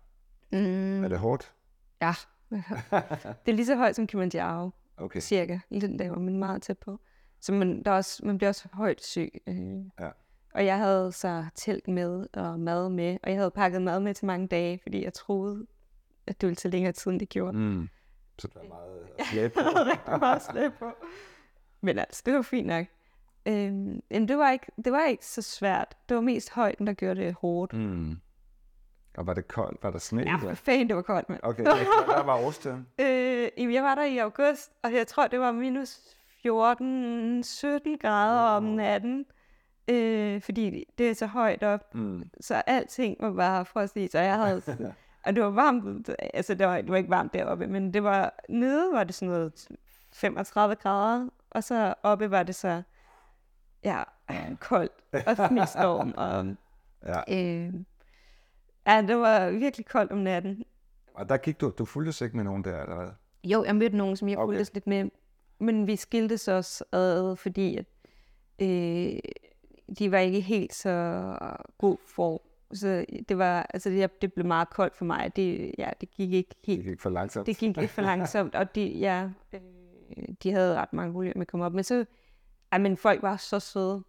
[0.53, 1.55] Mm, Er det hårdt?
[2.03, 2.13] ja.
[2.51, 4.71] det er lige så højt som Kilimanjaro.
[4.97, 5.21] Okay.
[5.21, 7.01] cirka, lidt lavere, men meget tæt på.
[7.41, 9.31] Så man, der er også, man bliver også højt syg.
[9.47, 9.57] Øh.
[10.01, 10.11] Ja.
[10.55, 14.15] Og jeg havde så telt med og mad med, og jeg havde pakket mad med
[14.15, 15.67] til mange dage, fordi jeg troede,
[16.27, 17.59] at det ville tage længere tid, end det gjorde.
[17.59, 17.89] Mm.
[18.39, 19.61] Så der er meget at slæbe på.
[19.61, 20.91] Jeg rigtig meget slæb på.
[21.81, 22.87] Men altså, det var fint nok.
[23.47, 25.97] Øhm, men det var, ikke, det var ikke så svært.
[26.09, 27.73] Det var mest højden, der gjorde det hårdt.
[27.73, 28.21] Mm.
[29.17, 29.83] Og var det koldt?
[29.83, 30.23] Var der sne?
[30.23, 31.41] Ja, for fanden, det var koldt, mand.
[31.43, 32.87] Okay, der var årstiden.
[33.01, 35.99] Øh, jamen, jeg var der i august, og jeg tror, det var minus
[36.47, 39.27] 14-17 grader om natten.
[39.89, 42.31] Øh, fordi det er så højt op, Mm.
[42.41, 44.63] så alting var bare frosset i, så jeg havde...
[45.27, 48.35] og det var varmt, altså det var, det var ikke varmt deroppe, men det var,
[48.49, 49.69] nede var det sådan noget
[50.13, 52.83] 35 grader, og så oppe var det så,
[53.85, 54.03] ja,
[54.61, 54.93] koldt
[55.27, 56.47] og snestorm, og
[57.07, 57.21] Ja.
[57.29, 57.73] øh,
[58.87, 60.65] ja, det var virkelig koldt om natten.
[61.15, 63.09] Og der gik du, du fulgtes ikke med nogen der, hvad?
[63.45, 64.45] Jo, jeg mødte nogen, som jeg Okay.
[64.45, 64.49] okay.
[64.57, 65.11] fulgtes lidt med,
[65.59, 67.87] men vi skiltes også ad, fordi at,
[68.59, 69.19] øh,
[69.99, 71.37] de var ikke helt så
[71.79, 72.43] god for.
[72.73, 75.33] Så det var, altså det, det blev meget koldt for mig.
[75.37, 77.47] Det, ja, det gik ikke Det helt, gik for langsomt.
[77.47, 79.61] det gik lidt for langsomt, og de, ja, øh,
[80.43, 81.73] de havde ret mange muligheder med at komme op.
[81.75, 82.05] Men så,
[82.73, 84.05] ja, men folk var så søde.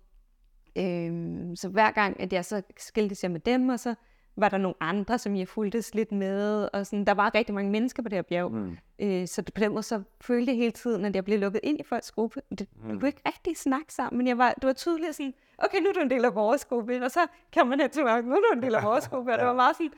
[0.78, 3.96] Øhm, så hver gang, at jeg så skiltes jeg med dem, og så
[4.38, 7.72] var der nogle andre, som jeg fulgtes lidt med, og sådan, der var rigtig mange
[7.72, 8.52] mennesker på det her bjerg.
[8.52, 8.78] Mm.
[9.00, 11.80] Øh, så på den måde så følte jeg hele tiden, at jeg blev lukket ind
[11.80, 12.42] i folks gruppe.
[12.60, 12.90] Det, mm.
[12.90, 15.90] Jeg kunne ikke rigtig snakke sammen, men jeg var, det var tydeligt sådan, okay, nu
[15.90, 18.32] er du en del af vores gruppe, og så kan man have til mig, nu
[18.32, 19.92] er du en del af vores gruppe, og det var meget sådan,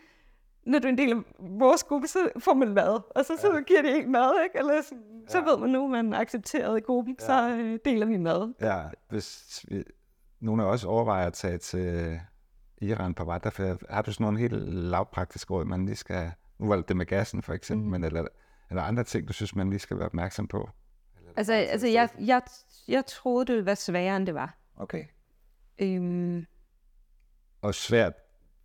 [0.66, 3.64] når du er en del af vores gruppe, så får man mad, og så, så
[3.68, 4.58] giver de ikke mad, ikke?
[4.58, 8.06] Eller sådan, så ved man nu, at man er accepteret i gruppen, så øh, deler
[8.06, 8.54] vi mad.
[8.62, 9.84] Ja, hvis vi,
[10.40, 12.20] nogle af os overvejer at tage til
[12.82, 16.76] Iran på vandreferie, har du sådan nogle helt lavpraktiske råd, man lige skal, nu var
[16.76, 17.92] det det med gassen for eksempel, mm.
[17.92, 18.28] men eller,
[18.70, 20.70] eller andre ting, du synes, man lige skal være opmærksom på?
[21.38, 22.42] Altså, altså jeg, jeg,
[22.88, 24.58] jeg troede, det ville være sværere, end det var.
[24.76, 25.06] Okay.
[25.80, 26.46] Øhm,
[27.62, 28.14] Og svært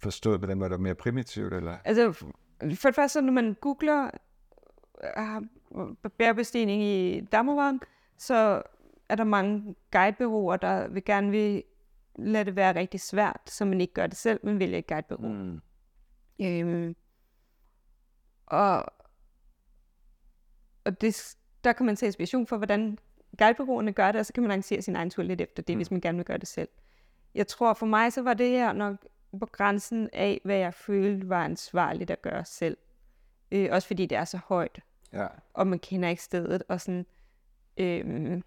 [0.02, 1.76] forstået på den måde, er mere primitivt, eller?
[1.84, 2.12] Altså,
[2.74, 4.10] for det første, når man googler
[5.70, 7.80] uh, bærbestigning i Damovan,
[8.18, 8.62] så
[9.08, 11.62] er der mange guidebureauer, der vil gerne vil
[12.18, 15.32] lade det være rigtig svært, så man ikke gør det selv, men vælger et guidebureau.
[15.32, 15.60] Mm.
[16.40, 16.96] Øhm,
[18.46, 18.86] og
[20.84, 22.98] og det, der kan man tage inspiration for, hvordan
[23.38, 25.78] guidebureauerne gør det, og så kan man arrangere sin egen tur lidt efter det, mm.
[25.78, 26.68] hvis man gerne vil gøre det selv.
[27.34, 28.96] Jeg tror for mig, så var det her nok
[29.40, 32.76] på grænsen af, hvad jeg følte var ansvarligt at gøre selv.
[33.52, 34.80] Øh, også fordi det er så højt,
[35.12, 35.26] Ja.
[35.52, 37.06] og man kender ikke stedet, og sådan,
[37.76, 38.42] øh,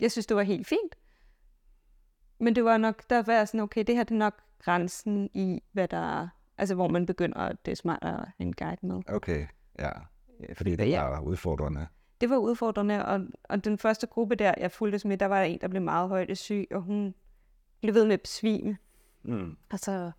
[0.00, 0.96] jeg synes, det var helt fint.
[2.40, 5.30] Men det var nok, der var jeg sådan, okay, det her det er nok grænsen
[5.34, 8.52] i, hvad der er, altså hvor man begynder, at det er smart at have en
[8.52, 9.02] guide med.
[9.08, 9.46] Okay,
[9.78, 9.90] ja.
[10.54, 11.02] Fordi det Ja.
[11.02, 11.86] var udfordrende.
[12.20, 15.44] Det var udfordrende, og, og den første gruppe der, jeg fulgtes med, der var der
[15.44, 17.14] en, der blev meget højt syg, og hun
[17.80, 18.76] blev ved med at besvime.
[19.22, 19.56] Mm.
[19.72, 20.10] Og så,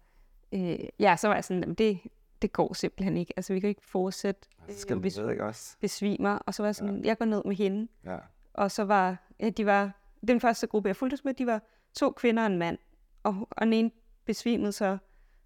[0.51, 1.99] øh, ja, så var jeg sådan, "Jamen, det,
[2.41, 3.33] det går simpelthen ikke.
[3.37, 5.77] Altså, vi kan ikke fortsætte, Så skal hvis ved ikke også?
[5.79, 6.29] besvimer.
[6.35, 7.07] Og så var jeg sådan, ja.
[7.07, 7.87] jeg går ned med hende.
[8.05, 8.17] Ja.
[8.53, 9.91] Og så var, ja, de var,
[10.27, 11.61] den første gruppe, jeg fulgtes med, de var
[11.95, 12.77] to kvinder og en mand.
[13.23, 13.91] Og, og den ene
[14.25, 14.97] besvimede så,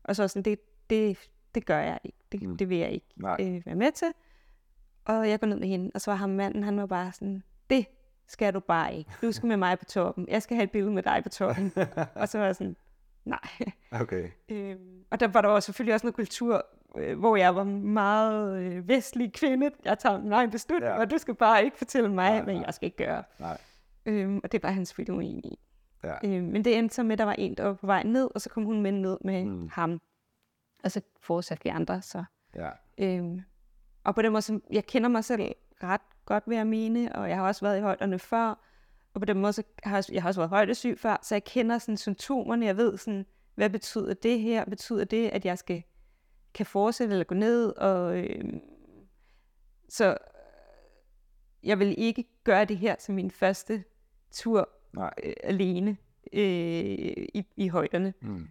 [0.04, 1.18] og så var sådan, det, det,
[1.56, 2.18] det gør jeg ikke.
[2.32, 2.58] Det, Mm.
[2.58, 3.38] det vil jeg ikke Nej.
[3.40, 4.08] øh, være med til.
[5.06, 7.44] Og jeg går ned med hende, og så var ham manden, han var bare sådan,
[7.70, 7.86] det
[8.28, 9.12] skal du bare ikke.
[9.22, 10.28] Du skal med mig på toppen.
[10.30, 11.72] Jeg skal have et billede med dig på toppen.
[12.16, 12.76] og så var jeg sådan,
[13.26, 13.40] nej.
[13.92, 14.30] Okay.
[14.50, 16.66] Øhm, og der var der også selvfølgelig også noget kultur,
[16.98, 19.72] øh, hvor jeg var meget øh, vestlig kvinde.
[19.86, 21.00] Jeg tager min egen beslutning, Ja.
[21.00, 22.64] og du skal bare ikke fortælle mig, nej, hvad nej.
[22.66, 23.24] jeg skal gøre.
[23.40, 23.58] Nej.
[24.06, 25.60] Øhm, og det var han selvfølgelig uenig i.
[26.06, 26.16] Ja.
[26.24, 28.30] Øhm, men det endte så med, at der var en, der var på vej ned,
[28.36, 29.70] og så kom hun med ned med Mm.
[29.70, 30.02] ham.
[30.84, 32.02] Og så fortsatte vi andre.
[32.02, 32.24] Så,
[32.56, 32.70] Ja.
[32.98, 33.42] øhm,
[34.04, 35.42] og på den måde, så, jeg kender mig selv
[35.84, 38.60] ret godt, vil jeg mene, og jeg har også været i højderne før.
[39.14, 41.44] Og på den måde, så har jeg, jeg har også været højdesyg før, så jeg
[41.44, 42.66] kender sådan symptomerne.
[42.66, 44.66] Jeg ved sådan, hvad betyder det her?
[44.66, 45.84] Betyder det, at jeg skal
[46.54, 47.70] kan fortsætte eller gå ned?
[47.78, 48.54] Og, øh,
[49.90, 50.18] Så øh,
[51.64, 53.84] jeg vil ikke gøre det her som min første
[54.32, 55.14] tur Nej.
[55.24, 55.98] øh, alene
[56.34, 56.42] øh,
[57.34, 58.14] i, i højderne.
[58.22, 58.48] Mm.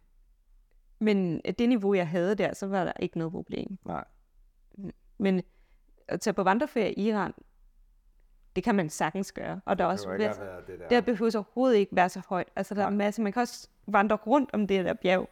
[0.98, 3.78] Men det niveau, jeg havde der, så var der ikke noget problem.
[3.84, 4.04] Nej.
[5.18, 5.42] Men
[6.08, 7.32] at tage på vandreferie i Iran,
[8.56, 9.60] det kan man sagtens gøre.
[9.64, 10.88] Og der er også Det at være det der.
[10.88, 12.48] der behøver overhovedet ikke være så højt.
[12.56, 12.96] Altså, der er Nej.
[12.96, 15.28] masser, man kan også vandre rundt om det der bjerg.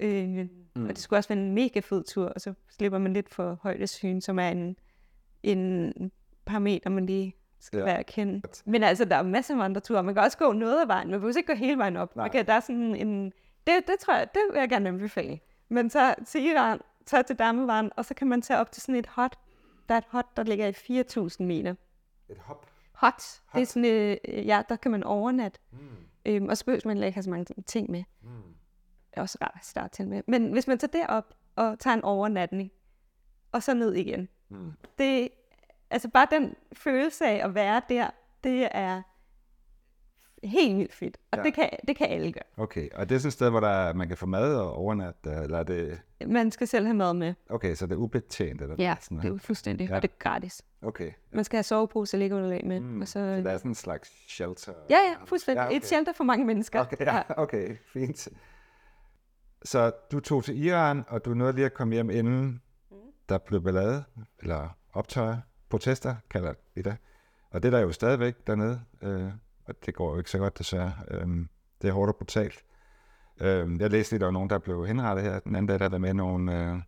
[0.00, 0.84] Øh, mm.
[0.84, 3.58] Og det skulle også være en mega fed tur, og så slipper man lidt for
[3.62, 4.76] højdesyn, som er en,
[5.42, 5.92] en
[6.44, 7.84] parameter, man lige skal Ja.
[7.84, 8.62] være kendt.
[8.66, 10.02] Men altså, der er masser af andre ture.
[10.02, 11.10] Man kan også gå noget af vejen.
[11.10, 12.16] Man behøver ikke gå hele vejen op.
[12.16, 12.26] Nej.
[12.26, 13.24] Okay, der er sådan en...
[13.66, 15.38] Det, det tror jeg, det vil jeg gerne anbefale.
[15.68, 18.94] Man tager til Iran, tager til Dammevaren, og så kan man tage op til sådan
[18.94, 19.38] et hot.
[19.88, 21.74] Der er et hot, der ligger i 4.000 meter.
[22.28, 22.66] Et hop.
[22.92, 23.12] Hot.
[23.46, 23.54] hot.
[23.54, 25.60] Det er sådan, øh, ja, der kan man overnatte.
[25.72, 25.78] Mm.
[26.26, 28.04] Øhm, og så behøver man ikke have så mange ting med.
[28.22, 28.28] Mm.
[29.10, 30.22] Det er også rart at starte til med.
[30.26, 32.70] Men hvis man tager derop og tager en overnatning,
[33.52, 34.28] og så ned igen.
[34.48, 34.72] Mm.
[34.98, 35.28] Det,
[35.90, 38.10] altså bare den følelse af at være der,
[38.44, 39.02] det er
[40.44, 41.16] helt vildt fedt.
[41.30, 41.42] Og Ja.
[41.44, 42.42] det, kan, det kan alle gøre.
[42.56, 44.72] Okay, og det er sådan et sted, hvor der, er- man kan få mad og
[44.72, 46.00] overnatte, eller er det...
[46.26, 47.34] Man skal selv have mad med.
[47.50, 49.88] Okay, så det er ubetjent, eller Ja, sådan det er fuldstændig.
[49.88, 49.96] Ja.
[49.96, 50.62] Og det er gratis.
[50.82, 52.80] Okay, Man skal have sovepose og liggeunderlag med.
[52.80, 53.00] mm.
[53.00, 54.72] Og så så, der er sådan en slags shelter?
[54.90, 55.58] ja, ja, fuldstændig.
[55.60, 55.70] Ja, okay.
[55.76, 55.80] okay.
[55.82, 56.80] Et shelter for mange mennesker.
[56.80, 58.28] Okay, ja, okay, fint.
[59.64, 62.62] Så du tog til Iran, og du nåede lige at komme hjem inden
[63.28, 64.04] der blev ballade,
[64.42, 65.36] eller optøjer,
[65.68, 66.96] protester, kalder vi det.
[67.50, 69.30] Og det er der jo stadigvæk dernede, øh,
[69.64, 70.92] og det går jo ikke så godt desværre.
[71.08, 71.26] Øh,
[71.82, 72.64] det er hårdt og brutalt.
[73.40, 75.38] Øh, jeg læste lige, der var nogen, der blev henrettet her.
[75.38, 76.78] Den anden dag, der var med nogle, øh,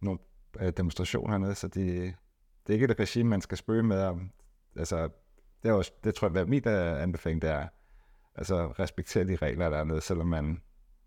[0.00, 0.18] nogle
[0.60, 2.14] øh, demonstrationer hernede, så de,
[2.66, 4.30] det er ikke et regime, man skal spøge med om.
[4.76, 5.08] Altså,
[5.62, 7.68] det, er også, det tror jeg, hvad mit anbefaling det er,
[8.34, 10.62] altså respektere de regler, der er nede, selvom man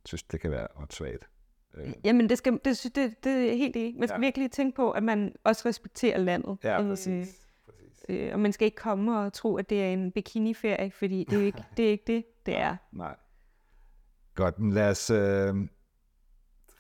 [0.06, 1.30] synes, det kan være åndssvagt.
[1.78, 4.00] Øh, Jamen, det, skal, det, det, det er helt enig.
[4.00, 4.26] Man skal Ja.
[4.28, 6.58] virkelig tænke på, at man også respekterer landet.
[6.64, 7.40] ja, Øh, præcis.
[7.66, 8.06] præcis.
[8.10, 11.40] Øh, og man skal ikke komme og tro, at det er en bikiniferie, fordi det
[11.42, 12.76] er ikke det, er ikke det, det er.
[12.92, 13.16] Nej.
[14.36, 15.54] Godt, men lad os øh,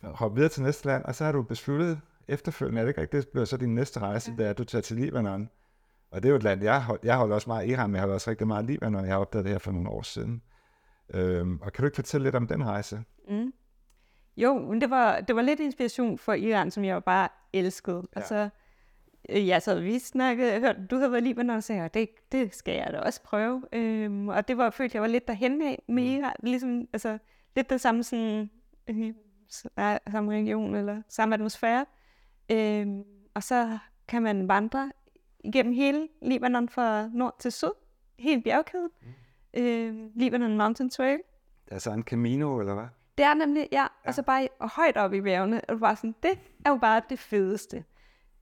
[0.03, 3.23] hoppe videre til næste land, og så har du besluttet efterfølgende, er det ikke rigtigt,
[3.25, 4.37] det bliver så din næste rejse, ja.
[4.37, 5.49] det er, at du tager til Libanon.
[6.11, 8.01] Og det er jo et land, jeg, hold, jeg holder også meget Iran, men jeg
[8.01, 10.41] holder også rigtig meget Libanon, jeg har opdaget det her for nogle år siden.
[11.13, 13.03] Øhm, og kan du ikke fortælle lidt om den rejse?
[13.29, 13.44] Mm.
[14.37, 18.03] Jo, men det var, det var lidt inspiration for Iran, som jeg bare elskede.
[18.15, 18.19] Ja.
[18.19, 18.49] Altså,
[19.29, 22.09] øh, ja, så vi snakkede, jeg hørte, du havde været i Libanon, og sagde det,
[22.31, 23.63] det skal jeg da også prøve.
[23.73, 26.09] Øhm, og det var, følte jeg var lidt derhen af med Mm.
[26.09, 27.17] Iran, ligesom, altså,
[27.55, 28.49] lidt den samme sådan,
[28.87, 29.13] øh,
[30.11, 31.85] samme region, eller samme atmosfære.
[32.51, 34.91] Øhm, og så kan man vandre
[35.43, 37.71] igennem hele Libanon fra nord til syd,
[38.19, 38.89] helt bjergkæden.
[39.01, 39.61] Mm.
[39.61, 41.19] Øhm, Libanon Mountain Trail.
[41.71, 42.85] Altså en Camino, eller hvad?
[43.17, 43.87] Det er nemlig, ja, Ja.
[44.03, 47.01] altså bare og højt op i bjergene, og du bare sådan, det er jo bare
[47.09, 47.83] det fedeste.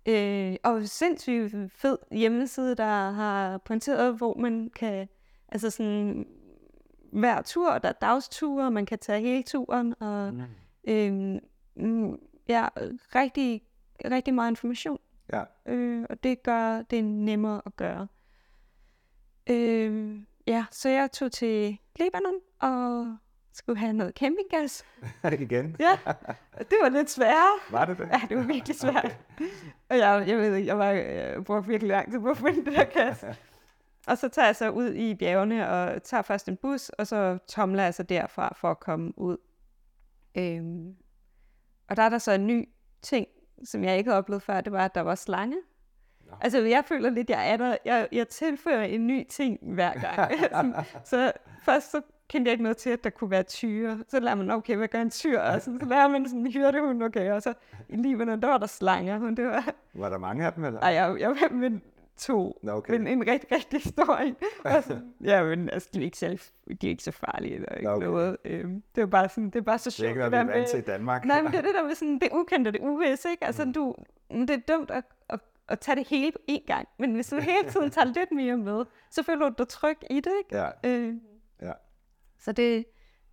[0.05, 5.07] Øh, og sindssygt fed hjemmeside, der har pointeret, hvor man kan,
[5.49, 6.27] altså sådan,
[7.11, 10.41] hver tur, der er dagsture, man kan tage hele turen, og Mm.
[10.87, 11.39] øh,
[12.47, 12.67] ja,
[13.15, 13.61] rigtig,
[14.11, 14.99] rigtig meget information,
[15.33, 18.07] Ja, øh, og det gør det nemmere at gøre.
[19.49, 23.17] Øh, ja, så jeg tog til Libanon, og
[23.53, 24.85] skulle have noget campinggas.
[25.39, 25.75] igen.
[25.79, 25.97] Ja,
[26.57, 27.59] det var lidt sværere.
[27.71, 28.09] Var det det?
[28.11, 29.17] Ja, det var virkelig svært.
[29.89, 32.65] Og jeg, jeg ved ikke, jeg, var, jeg brugte virkelig lang tid på at finde
[32.65, 33.35] det der kasse.
[34.07, 37.37] Og så tager jeg så ud i bjergene og tager først en bus, og så
[37.47, 39.37] tomler jeg så derfra for at komme ud.
[40.37, 40.95] Øhm,
[41.89, 42.69] og der er der så en ny
[43.01, 43.27] ting,
[43.63, 45.57] som jeg ikke havde oplevet før, det var, at der var slange.
[46.25, 46.33] Nå.
[46.41, 50.75] Altså, jeg føler lidt, jeg er der, jeg, jeg tilfører en ny ting hver gang.
[51.03, 51.31] Så
[51.63, 52.01] først så
[52.33, 53.99] kendte jeg ikke noget til, at der kunne være tyre.
[54.07, 55.39] Så lærer man, okay, hvad gør en tyr?
[55.39, 57.31] Og sådan, så lærer man sådan en hyrdehund, okay.
[57.31, 57.53] Og så
[57.89, 59.19] i Libanon, der var der slanger.
[59.19, 60.79] Men det var, Var der mange af dem, eller?
[60.79, 61.79] ej, jeg, jeg var med
[62.17, 62.59] to.
[62.67, 62.93] Okay.
[62.97, 64.35] Men en rigtig, rigtig stor en.
[64.83, 66.39] Sådan, ja, men altså, de er ikke, selv,
[66.81, 68.07] de er ikke så farlige eller ikke Nå, okay.
[68.07, 68.37] noget.
[68.45, 70.07] Øhm, det er bare sådan, det er bare så Det er sjovt.
[70.07, 71.25] ikke noget, vi der er vant med- til i Danmark.
[71.25, 73.45] Nej, men det er det der med sådan, det ukendte det uvisse, ikke?
[73.45, 73.73] Altså, Mm.
[73.73, 73.95] du,
[74.31, 77.35] det er dumt at, at, at tage det hele på én gang, men hvis du
[77.35, 80.57] hele tiden tager lidt mere med, så føler du dig tryg i det, ikke?
[80.57, 81.13] Ja, Øh.
[82.43, 82.85] Så det,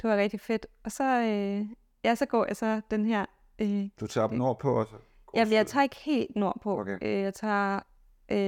[0.03, 0.67] det var rigtig fedt.
[0.85, 1.67] Og så, øh,
[2.05, 3.27] ja, så går jeg så den her...
[3.59, 4.97] Øh, Du tager op nordpå, og så
[5.27, 6.81] går jeg, tager ikke helt nordpå.
[6.81, 6.99] Okay.
[7.03, 7.81] Øh, jeg tager...
[8.29, 8.39] Øh,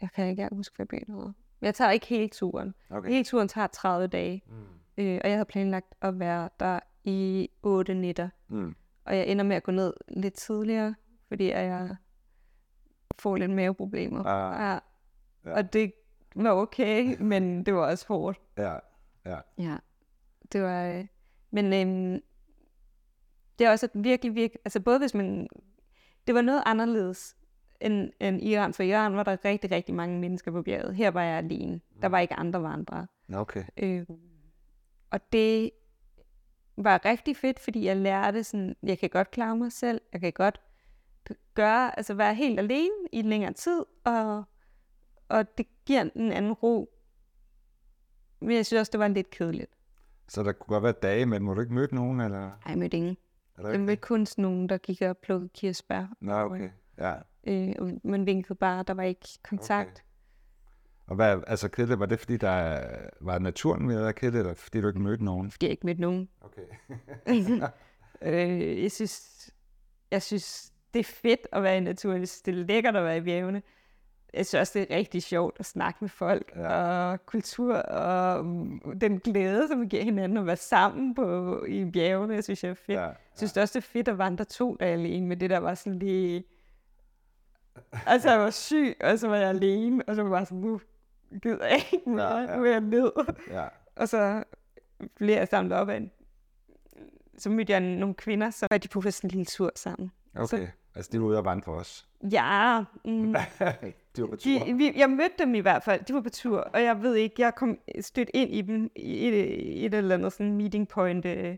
[0.00, 1.32] jeg kan ikke huske, hvad byen hedder.
[1.60, 2.74] Men jeg tager ikke hele turen.
[2.90, 3.08] Okay.
[3.08, 4.42] Hele turen tager 30 dage.
[4.46, 4.54] Mm.
[4.98, 8.28] Øh, og jeg havde planlagt at være der i 8 nætter.
[8.48, 8.74] Mm.
[9.04, 10.94] Og jeg ender med at gå ned lidt tidligere,
[11.28, 11.96] fordi jeg
[13.18, 14.24] får lidt maveproblemer.
[14.24, 14.60] Ah.
[14.60, 14.78] Ja.
[15.50, 15.56] Ja.
[15.56, 15.92] Og det
[16.36, 18.40] var okay, men det var også hårdt.
[18.58, 18.74] Ja,
[19.26, 19.38] ja.
[19.58, 19.76] Ja,
[20.52, 20.86] det var...
[20.86, 21.06] øh,
[21.50, 22.22] Men øhm,
[23.58, 24.60] det er også et virkelig, virkelig...
[24.64, 25.48] Altså både hvis man...
[26.26, 27.36] Det var noget anderledes
[27.80, 30.94] end, end Iran, for i Iran var der rigtig, rigtig mange mennesker på bjerget.
[30.94, 31.80] Her var jeg alene.
[32.02, 33.06] Der var ikke andre vandrere.
[33.34, 33.64] Okay.
[33.76, 34.06] Øh,
[35.10, 35.70] og det
[36.76, 40.32] var rigtig fedt, fordi jeg lærte sådan, jeg kan godt klare mig selv, jeg kan
[40.32, 40.60] godt
[41.54, 44.44] gøre, altså være helt alene i længere tid, og,
[45.28, 46.94] og det giver en anden ro.
[48.40, 49.77] Men jeg synes også, det var lidt kedeligt.
[50.28, 52.38] Så der kunne godt være dage, men må du ikke møde nogen, eller?
[52.38, 53.16] Ej, jeg mødte ingen.
[53.58, 56.06] Jeg mødte kun sådan nogen, der gik og plukkede kirsebær.
[56.20, 56.70] Nå, okay.
[56.98, 57.14] Ja.
[57.46, 59.90] Øh, man vinkede bare, der var ikke kontakt.
[59.90, 60.02] Okay.
[61.06, 62.80] Og hvad, altså kedeligt, var det fordi, der
[63.20, 65.50] var naturen være kedeligt, eller fordi du ikke mødte nogen?
[65.50, 66.28] Fordi jeg ikke mødte nogen.
[66.40, 66.62] Okay.
[68.22, 69.50] øh, jeg synes,
[70.10, 72.20] jeg synes, det er fedt at være i naturen.
[72.20, 73.62] Jeg synes, det er lækkert at være i bjergene.
[74.34, 76.62] Jeg synes også, det er rigtig sjovt at snakke med folk, Ja.
[76.62, 77.10] ja.
[77.12, 81.84] og kultur, og mm, den glæde, som vi giver hinanden at være sammen på, i
[81.84, 82.98] bjergene, jeg synes, jeg er fedt.
[82.98, 85.50] Ja, Jeg synes det også, det er fedt at vandre to dage alene, med det
[85.50, 86.44] der var sådan lige...
[88.06, 90.58] Altså, jeg var syg, og så var jeg alene, og så var jeg bare sådan,
[90.58, 90.80] nu
[91.42, 92.56] gider jeg ikke mere, Ja, ja, ja.
[92.56, 93.12] nu er jeg ned.
[93.50, 93.64] ja.
[93.96, 94.44] Og så
[95.16, 96.10] blev jeg samlet op af en...
[97.38, 100.12] Så mødte jeg nogle kvinder, så var de på sådan en lille tur sammen.
[100.36, 100.68] Okay.
[100.94, 102.04] Altså, de var ude og vandre også.
[102.32, 103.34] Ja, mm,
[104.16, 104.64] de var på tur.
[104.64, 106.04] de, vi, jeg mødte dem i hvert fald.
[106.04, 109.28] De var på tur, og jeg ved ikke, jeg kom stødt ind i dem i
[109.28, 111.26] et, et eller andet sådan meeting point.
[111.26, 111.56] Øh,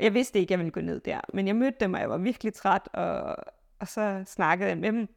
[0.00, 2.18] jeg vidste ikke, jeg ville gå ned der, men jeg mødte dem, og jeg var
[2.18, 3.36] virkelig træt, og,
[3.80, 5.08] og så snakkede jeg med dem.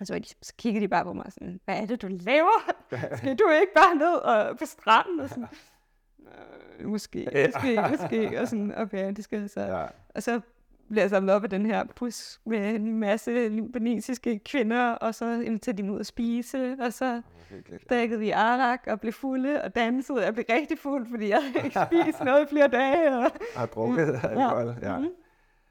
[0.00, 2.72] Og så, de, så kiggede de bare på mig sådan, hvad er det, du laver?
[3.16, 5.20] Skal du ikke bare ned og på stranden?
[5.20, 5.46] Og sådan,
[6.84, 8.40] måske, måske, måske.
[8.40, 9.60] Og sådan, okay, det skal så.
[9.60, 9.86] Ja.
[10.14, 10.40] Og så
[10.90, 15.40] blev jeg samlet op af den her bus med en masse libanesiske kvinder, og så
[15.40, 17.22] inviterede de mig ud at spise, og så
[17.90, 20.24] drikkede vi arak og blev fulde og dansede.
[20.24, 23.16] Jeg blev rigtig fuld, fordi jeg ikke spist noget i flere dage.
[23.16, 23.30] Og...
[23.56, 24.98] Har drukket alkohol, ja.
[24.98, 25.08] Mhm.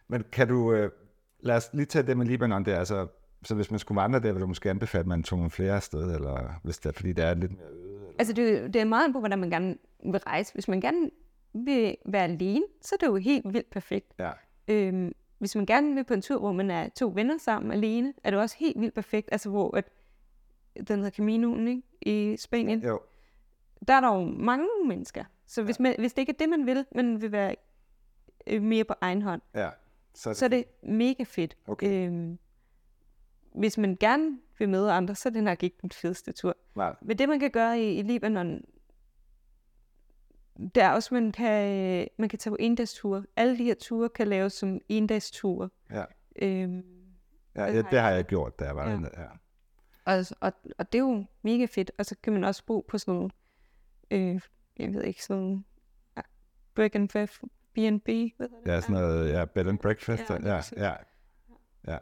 [0.07, 0.91] Men kan du, øh,
[1.39, 3.07] lad os lige tage det med Libanon der, altså,
[3.43, 5.75] så hvis man skulle vandre der, vil du måske anbefale, at man tog nogle flere
[5.75, 7.95] afsted, eller hvis det er, fordi det er lidt mere øde?
[7.95, 8.13] Eller?
[8.19, 10.53] Altså, det, er det er meget på, hvordan man gerne vil rejse.
[10.53, 11.09] Hvis man gerne
[11.53, 14.13] vil være alene, så er det jo helt vildt perfekt.
[14.19, 14.31] Ja,
[14.69, 18.13] Øhm, hvis man gerne vil på en tur, hvor man er to venner sammen alene,
[18.23, 19.29] er det også helt vildt perfekt.
[19.31, 19.85] Altså, hvor at,
[20.87, 21.81] den hedder Caminoen, ikke?
[22.01, 22.79] I Spanien.
[22.79, 22.99] jo.
[23.87, 25.23] der er der jo mange mennesker.
[25.47, 27.55] Så hvis, man, hvis det ikke er det, man vil, man vil være
[28.47, 29.69] øh, mere på egen hånd, Ja.
[30.13, 31.57] Så er det, så er det mega fedt.
[31.67, 32.07] Okay.
[32.07, 32.37] Øhm,
[33.53, 36.57] hvis man gerne vil møde andre, så er det nok ikke den fedeste tur.
[36.75, 38.61] Nej, Men det, man kan gøre i, i Libanon,
[40.75, 43.23] det er også, man kan, man kan tage på endagsture.
[43.35, 45.69] Alle de her ture kan laves som endagsture.
[45.91, 46.03] ja.
[46.41, 46.83] Øhm,
[47.55, 48.91] Ja, Det ja, har det har jeg gjort, da jeg var Ja.
[48.91, 49.11] dernede.
[49.17, 49.25] Ja.
[50.17, 51.91] og, og, og det er jo mega fedt.
[51.97, 53.29] Og så kan man også bo på sådan nogle,
[54.11, 54.41] øh,
[54.77, 55.63] jeg ved ikke, sådan nogle
[56.15, 56.23] ah,
[56.75, 57.39] break and F,
[57.73, 58.09] B&B.
[58.65, 60.29] Ja, sådan noget, ja, bed and breakfast.
[60.29, 60.95] Ja, Ja, ja, ja,
[61.87, 61.97] ja.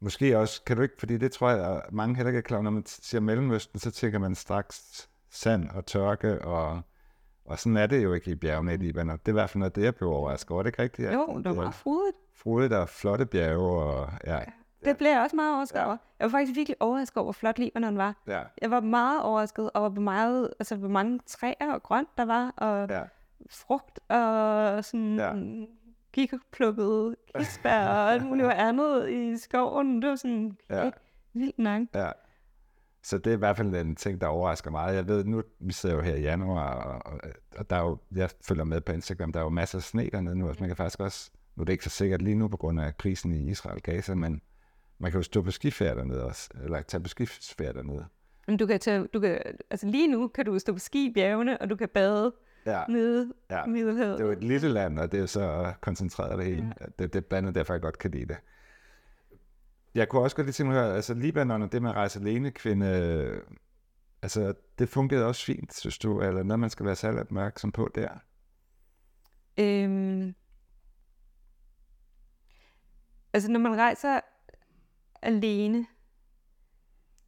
[0.00, 2.62] Måske også, kan du ikke, fordi det tror jeg, at mange heller ikke er klar,
[2.62, 6.82] når man siger Mellemøsten, så tænker man straks sand og tørke, og,
[7.44, 9.18] og sådan er det jo ikke i bjergene i Libanon.
[9.18, 10.58] Det er i hvert fald noget, det jeg blev overrasket over.
[10.58, 11.12] Er det ikke rigtigt?
[11.12, 12.16] Jo, det var meget frodigt.
[12.36, 14.40] frodigt og flotte bjerge, og ja,
[14.84, 15.84] Det blev jeg også meget overrasket Ja.
[15.86, 15.96] over.
[16.20, 18.14] Jeg var faktisk virkelig overrasket over, hvor flot Libanon var.
[18.26, 22.24] ja, Jeg var meget overrasket over, hvor, meget, altså, hvor mange træer og grønt der
[22.24, 23.02] var, og ja,
[23.50, 25.34] frugt, og sådan Ja.
[25.34, 25.64] ja.
[26.12, 30.02] gik og plukkede kirsebær og alt muligt andet i skoven.
[30.02, 30.90] Det var sådan ja.
[31.32, 31.82] vildt nok.
[31.94, 32.10] ja.
[33.04, 34.96] Så det er i hvert fald en ting, der overrasker meget.
[34.96, 37.20] Jeg ved, nu vi sidder jo her i januar, og,
[37.56, 40.10] og, der er jo, jeg følger med på Instagram, der er jo masser af sne
[40.12, 42.48] dernede nu, og man kan faktisk også, nu er det ikke så sikkert lige nu
[42.48, 44.40] på grund af krisen i Israel Gaza, men
[44.98, 48.06] man kan jo stå på skiferie dernede også, eller tage på skiferie dernede.
[48.46, 49.40] Men du kan tage, du kan,
[49.70, 52.32] altså lige nu kan du stå på ski i bjergene, og du kan bade
[52.66, 53.64] Ja, nede ja.
[53.64, 54.18] i Middelhavet.
[54.18, 56.74] Det er jo et lille land, og det er så koncentreret det hele.
[56.80, 56.86] Ja.
[56.98, 58.36] Det, det er blandt andet derfor, jeg godt kan lide det.
[59.94, 61.96] Jeg kunne også godt lige tænke mig at høre, altså Libanon og det med at
[61.96, 63.40] rejse alene kvinde,
[64.22, 67.88] altså det fungerede også fint, synes du, eller noget, man skal være særlig opmærksom på
[67.94, 68.08] der?
[69.60, 70.34] Øhm,
[73.32, 74.20] altså når man rejser
[75.22, 75.86] alene,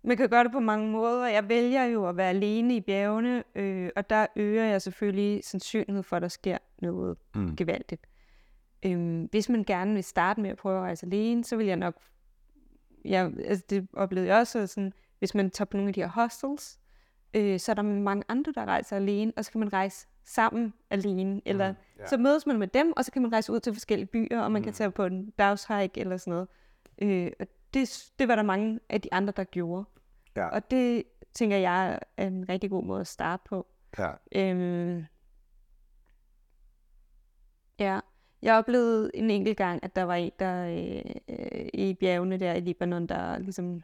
[0.05, 1.27] man kan gøre det på mange måder.
[1.27, 6.03] Jeg vælger jo at være alene i bjergene, øh, og der øger jeg selvfølgelig sandsynlighed
[6.03, 7.57] for, at der sker noget Mm.
[7.57, 8.07] gevaldigt.
[8.87, 11.77] Øhm, hvis man gerne vil starte med at prøve at rejse alene, så vil jeg
[11.77, 11.95] nok...
[13.07, 16.09] Jeg, altså det oplevede jeg også, sådan, hvis man tager på nogle af de her
[16.09, 16.79] hostels,
[17.35, 20.75] øh, så er der mange andre, der rejser alene, og så kan man rejse sammen
[20.91, 22.07] alene, eller Mm, ja.
[22.07, 24.53] så mødes man med dem, og så kan man rejse ud til forskellige byer, og
[24.53, 24.75] man kan Mm.
[24.75, 26.49] tage på en dagshike eller sådan noget.
[26.99, 29.85] Øh, og det, det var der mange af de andre, der gjorde.
[30.37, 30.47] Ja.
[30.49, 31.03] Og det
[31.35, 33.67] tænker jeg er en rigtig god måde at starte på.
[33.99, 35.05] Ja, Øhm,
[37.79, 38.01] ja,
[38.43, 42.55] jeg oplevede en enkelt gang, at der var en, der øh, øh, i bjergene der
[42.55, 43.83] i Libanon, der ligesom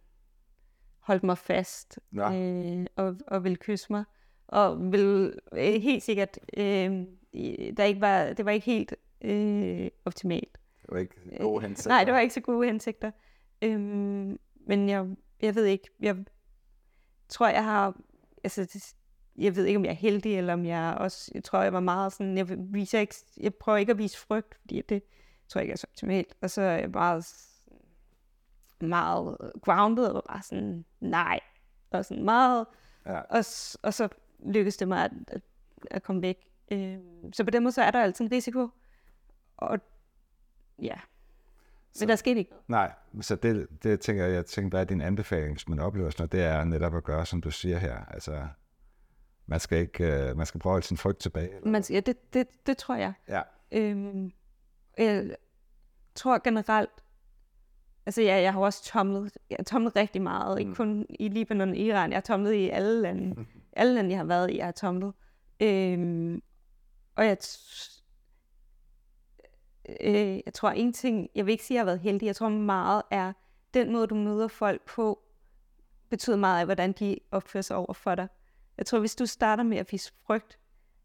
[1.00, 2.32] holdt mig fast Nå.
[2.34, 4.04] øh, og, og ville kysse mig.
[4.48, 7.04] Og vil øh, helt sikkert, øh,
[7.76, 8.94] der ikke var, det var ikke helt
[9.24, 10.58] øh, optimalt.
[10.82, 11.90] Det var ikke gode hensigter.
[11.90, 13.10] Nej, det var ikke så gode hensigter.
[13.62, 15.06] Øhm, men jeg,
[15.42, 16.16] jeg ved ikke, jeg
[17.28, 18.00] tror, jeg har,
[18.44, 18.94] altså, det-
[19.36, 21.80] jeg ved ikke, om jeg er heldig, eller om jeg også, jeg tror, jeg var
[21.80, 25.02] meget sådan, jeg viser ikke, jeg prøver ikke at vise frygt, fordi det
[25.48, 26.34] tror jeg ikke er så optimalt.
[26.40, 27.26] Og så er jeg meget,
[28.80, 31.40] meget grounded, og bare sådan, nej,
[31.90, 32.66] og sådan meget,
[33.06, 33.18] Ja.
[33.20, 33.44] og,
[33.82, 34.08] og så
[34.46, 35.42] lykkedes det mig at, at,
[35.90, 36.36] at komme væk.
[36.72, 38.68] Øhm, så på den måde, så er der altid en risiko,
[39.56, 39.78] og
[40.82, 40.94] ja,
[42.00, 42.68] men der skete ikke noget.
[42.68, 46.10] Nej, så det, det tænker jeg, jeg tænker, hvad er din anbefaling, hvis man oplever
[46.10, 48.04] sådan noget, det er netop at gøre, som du siger her.
[48.04, 48.46] Altså,
[49.46, 51.54] man skal ikke, øh, man skal prøve at holde sin frygt tilbage.
[51.54, 51.70] Eller?
[51.70, 53.12] Man, ja, det, det, det tror jeg.
[53.28, 54.32] Ja, Øhm,
[54.98, 55.36] jeg
[56.14, 56.90] tror generelt,
[58.06, 61.70] altså ja, jeg har også tomlet, jeg har tomlet rigtig meget, ikke kun i Libanon
[61.70, 64.64] og Iran, jeg har tomlet i alle lande, alle lande, jeg har været i, jeg
[64.64, 65.14] har tomlet.
[65.60, 66.42] Øhm,
[67.16, 67.36] og jeg,
[70.00, 72.36] øh, jeg tror en ting, jeg vil ikke sige, at jeg har været heldig, jeg
[72.36, 73.32] tror meget er,
[73.74, 75.22] den måde, du møder folk på,
[76.10, 78.28] betyder meget af, hvordan de opfører sig over for dig.
[78.82, 80.58] Jeg tror, hvis du starter med at vise frygt,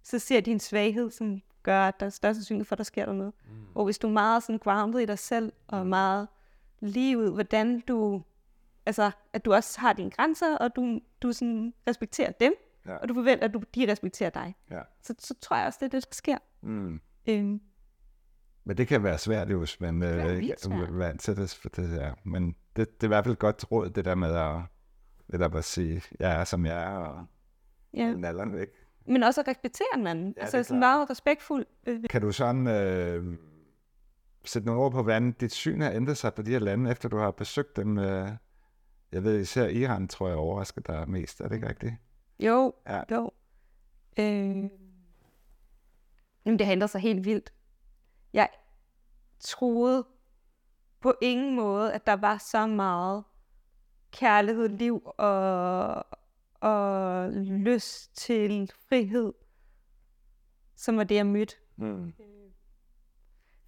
[0.03, 2.83] så ser de en svaghed, som gør, at der er større sandsynlighed for, at der
[2.83, 3.33] sker der noget.
[3.49, 3.51] Mm.
[3.75, 6.27] Og hvis du er meget sådan grounded i dig selv, og meget
[6.79, 8.23] lige ud, hvordan du,
[8.85, 12.53] altså, at du også har dine grænser, og du, du sådan respekterer dem,
[12.85, 12.95] Ja.
[12.97, 14.55] og du forventer, at du, de respekterer dig.
[14.71, 14.81] ja.
[15.01, 16.37] Så, så tror jeg også, det er det, der sker.
[16.61, 17.01] Mm.
[17.29, 17.61] Øhm,
[18.63, 21.53] Men det kan være svært, jo, hvis man øh, ikke er vant til det.
[21.61, 22.11] For det ja.
[22.23, 24.61] Men det, det er i hvert fald et godt råd, det der med at,
[25.31, 27.25] det der at sige, jeg er, som jeg er, og
[27.93, 28.15] ja.
[28.23, 28.67] alderen væk.
[29.05, 30.25] Men også at respektere hinanden.
[30.25, 31.65] Ja, Ja, altså sådan meget respektfuld.
[31.87, 33.37] Øh, Kan du sådan øh,
[34.45, 37.09] sætte nogle ord på, hvordan dit syn har ændret sig på de her lande, efter
[37.09, 37.97] du har besøgt dem?
[37.97, 38.29] Øh,
[39.11, 41.41] jeg ved især Iran, tror jeg, overrasker dig mest.
[41.41, 41.93] Er det ikke rigtigt?
[42.39, 43.01] jo, Ja.
[43.11, 43.31] jo.
[44.19, 44.69] Øh,
[46.45, 47.53] men det har ændret sig helt vildt.
[48.33, 48.49] Jeg
[49.39, 50.05] troede
[51.01, 53.23] på ingen måde, at der var så meget
[54.11, 56.05] kærlighed, liv og,
[56.59, 59.33] og lyst til frihed,
[60.75, 61.55] som var det, jeg mødte.
[61.75, 62.13] Mm.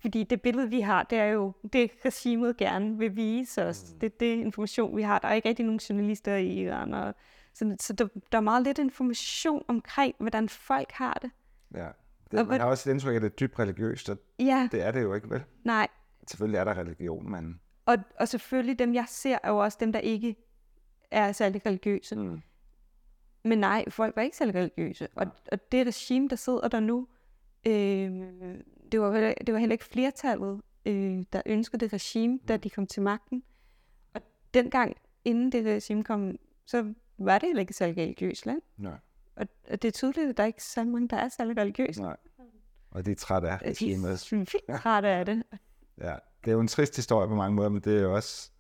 [0.02, 3.92] Fordi det billede, vi har, det er jo det, regimet gerne vil vise os.
[3.94, 4.00] Mm.
[4.00, 5.20] Det er det information, vi har.
[5.20, 6.94] Der er ikke rigtig nogen journalister i Iran.
[6.94, 7.16] Og,
[7.54, 11.32] så så der, der er meget lidt information omkring, hvordan folk har det.
[11.74, 11.88] Ja.
[11.88, 11.94] Og
[12.32, 14.70] Det, man hvad- har også et indtryk af, at det er dybt religiøst, og Ja,
[14.72, 15.44] det er det jo ikke, vel?
[15.64, 15.88] nej.
[16.28, 17.60] Selvfølgelig er der religion, men...
[17.86, 20.36] Og, og selvfølgelig dem, jeg ser, er jo også dem, der ikke
[21.12, 22.16] er særlig religiøse.
[22.16, 22.42] Mm.
[23.44, 25.08] Men nej, folk var ikke særlig religiøse.
[25.16, 27.08] Og, og det regime, der sidder der nu,
[27.68, 27.74] øh,
[28.92, 32.70] det, var, heller- det var heller ikke flertallet, øh, der ønskede det regime, da de
[32.70, 33.44] kom til magten.
[34.14, 34.22] Og
[34.54, 36.36] dengang, inden det regime kom,
[36.66, 38.62] så var det heller ikke særlig religiøst land.
[38.78, 38.98] Nej.
[39.36, 42.02] Og, og det er tydeligt, at der er ikke så mange, der er særlig religiøse.
[42.02, 42.18] Nej.
[42.92, 43.94] Og de er trætte af De
[44.68, 45.44] er trætte af det.
[45.98, 46.16] Ja.
[46.46, 48.52] Det er jo en trist historie på mange måder, men det er jo også...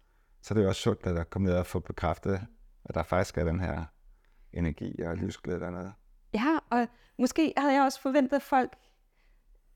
[0.41, 2.41] Så er det jo også sundt, at der kommer ned og få bekræftet,
[2.85, 3.85] at der faktisk er den her
[4.53, 5.91] energi og livsglæde dernede.
[6.33, 6.87] Ja, og
[7.17, 8.73] måske havde jeg også forventet, at folk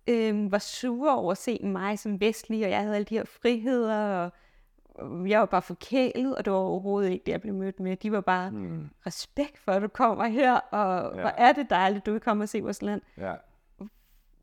[0.10, 3.26] øh, var sure over at se mig som vestlig, og jeg havde alle de her
[3.26, 4.30] friheder,
[4.96, 7.98] og jeg var bare forkælet, og det var overhovedet ikke det, jeg blev mødt med.
[7.98, 8.90] De var bare Mm.
[9.08, 11.22] respekt for, at du kommer her, og Ja.
[11.22, 13.02] hvor er det dejligt, du vil komme og se vores land.
[13.18, 13.34] Ja.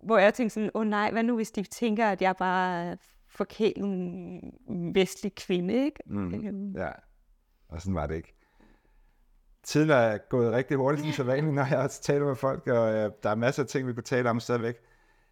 [0.02, 2.96] Hvor jeg tænkte sådan, åh oh, nej, hvad nu hvis de tænker, at jeg bare
[3.28, 4.40] forkælet
[4.94, 6.00] vestlig kvinde, ikke?
[6.06, 6.34] Mm.
[6.34, 6.90] Øhm, Ja,
[7.68, 8.34] og sådan var det ikke.
[9.62, 12.92] Tiden er gået rigtig hurtigt, som så vanligt, når jeg også taler med folk, og
[12.94, 14.76] øh, der er masser af ting, vi kunne tale om stadigvæk.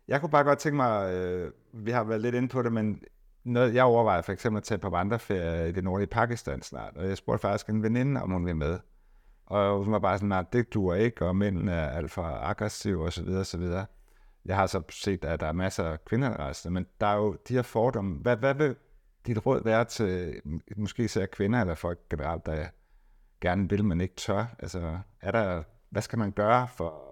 [0.08, 3.02] Jeg kunne bare godt tænke mig, øh, vi har været lidt inde på det, men
[3.44, 7.08] noget, jeg overvejer for eksempel at tage på vandreferie i det nordlige Pakistan snart, og
[7.08, 8.78] jeg spurgte faktisk en veninde, om hun ville med.
[9.46, 13.04] Og hun var bare sådan, at det duer ikke, og mænd er alt for aggressive
[13.04, 13.86] og så videre, og så videre.
[14.44, 17.16] Jeg har så set, at der er masser af kvinder, der rejser, men der er
[17.16, 18.16] jo de her fordomme.
[18.16, 18.76] Hvad, hvad vil
[19.26, 20.40] dit råd være til
[20.76, 22.66] måske især kvinder eller folk generelt, der
[23.40, 24.44] gerne vil, men ikke tør?
[24.58, 27.04] Altså, er der, hvad skal man gøre for...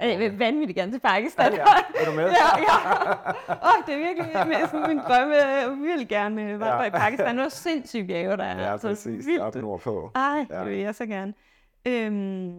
[0.00, 1.52] Jeg vil vanvittigt gerne til Pakistan.
[1.52, 2.24] Ja, er du med?
[2.40, 3.02] ja, ja.
[3.48, 5.34] Oh, det er virkelig med sådan min drømme.
[5.34, 6.82] Jeg vil gerne vandre Ja.
[6.82, 6.88] ja.
[6.88, 7.36] i Pakistan.
[7.36, 8.70] Det var sindssygt bjerge, der er.
[8.70, 9.26] Ja, Så præcis.
[9.26, 9.40] vildt.
[9.42, 10.12] Op nordpå.
[10.14, 10.58] Ej, Ja.
[10.60, 11.34] det vil jeg så gerne.
[11.86, 12.58] Øhm,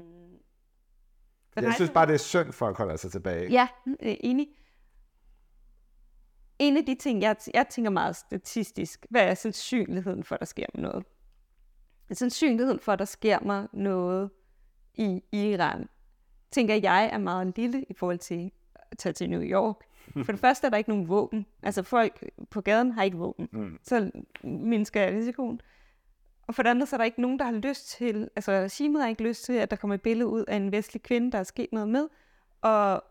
[1.55, 3.51] Jeg synes bare, det er synd, at folk holder sig tilbage.
[3.51, 4.47] Ja, øh, enig.
[6.59, 10.45] En af de ting, jeg, jeg tænker meget statistisk, hvad er sandsynligheden for, at der
[10.45, 11.05] sker noget?
[12.15, 14.29] Sandsynligheden for, at der sker mig noget
[14.95, 15.89] i Iran,
[16.51, 18.51] tænker jeg er meget lille i forhold til
[18.91, 19.75] at tage til New York.
[20.25, 21.45] For det første er der ikke nogen våben.
[21.63, 23.49] Altså folk på gaden har ikke våben.
[23.51, 23.79] Mm.
[23.83, 24.11] Så
[24.43, 25.61] mindsker jeg risikoen.
[26.47, 29.01] og for det andet, så er der ikke nogen, der har lyst til, altså regimet
[29.01, 31.37] har ikke lyst til, at der kommer et billede ud af en vestlig kvinde, der
[31.37, 32.07] er sket noget med.
[32.61, 33.03] Og,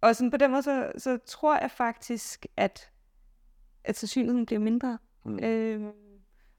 [0.00, 2.90] og sådan på den måde, så, så tror jeg faktisk, at,
[3.84, 4.98] at sandsynligheden bliver mindre.
[5.24, 5.38] Mm.
[5.44, 5.92] Øh,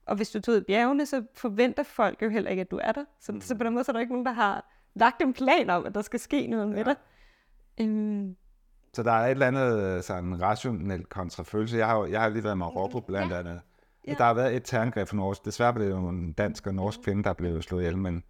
[0.08, 2.80] og hvis du tager ud i bjergene, så forventer folk jo heller ikke, at du
[2.82, 3.04] er der.
[3.20, 3.40] Så, mm.
[3.40, 5.86] så på den måde, så er der ikke nogen, der har lagt en plan om,
[5.86, 6.84] at der skal ske noget med ja.
[6.84, 6.96] dig.
[7.80, 8.36] Um,
[8.94, 11.76] så der er et eller andet øh, sådan rationelt kontrafølelse.
[11.76, 13.38] Jeg har, jeg har lige været i Marokko blandt ja.
[13.38, 13.60] andet.
[14.06, 14.14] Ja.
[14.14, 15.36] Der har været et terrorangreb for Norge.
[15.44, 18.22] Desværre var det jo en dansk og norsk kvinde, der blev slået ihjel, men,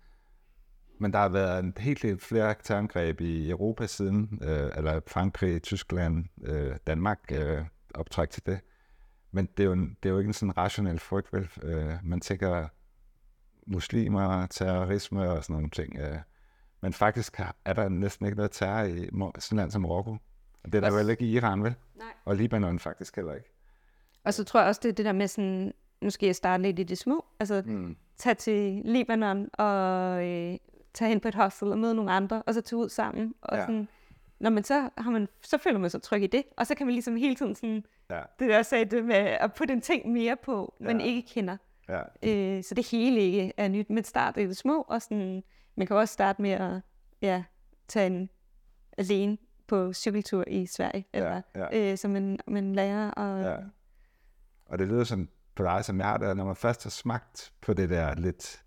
[1.00, 5.62] men der har været en helt lidt flere terrorangreb i Europa siden, øh, eller Frankrig,
[5.62, 7.64] Tyskland, øh, Danmark øh,
[7.94, 8.60] optræk til det.
[9.30, 11.48] Men det er jo, det er jo ikke en sådan rationel frygt, vel?
[11.62, 12.68] Øh, man tænker
[13.66, 15.98] muslimer, terrorisme og sådan nogle ting.
[15.98, 16.18] Øh.
[16.80, 20.16] Men faktisk er der næsten ikke noget terror i sådan land som Marokko.
[20.64, 21.74] Og det er der vel ikke i Iran, vel?
[21.96, 22.06] Nej.
[22.24, 23.52] Og Libanon faktisk heller ikke.
[24.24, 26.62] Og så tror jeg også, det er det der med sådan, nu skal jeg starte
[26.62, 27.24] lidt i det små.
[27.40, 27.96] Altså, mm.
[28.16, 30.58] tage til Libanon og øh,
[30.94, 33.34] tage hen på et hostel og møde nogle andre, og så tage ud sammen.
[33.42, 33.62] Og ja.
[33.62, 33.88] sådan,
[34.40, 36.86] når man så, har man, så føler man sig tryg i det, og så kan
[36.86, 38.22] man ligesom hele tiden sådan, ja.
[38.38, 41.06] det der sagde det med at putte en ting mere på, man ja.
[41.06, 41.56] ikke kender.
[41.88, 42.00] Ja.
[42.22, 45.42] Øh, så det hele ikke er nyt, men start i det små, og sådan,
[45.76, 46.80] man kan også starte med at
[47.22, 47.44] ja,
[47.88, 48.30] tage en
[48.98, 51.92] alene på cykeltur i Sverige, ja, eller, ja.
[51.92, 53.10] Øh, som man, man lærer.
[53.10, 53.56] Og, ja.
[54.66, 57.52] og det lyder som på dig, som jeg har det, når man først har smagt
[57.60, 58.64] på det der lidt,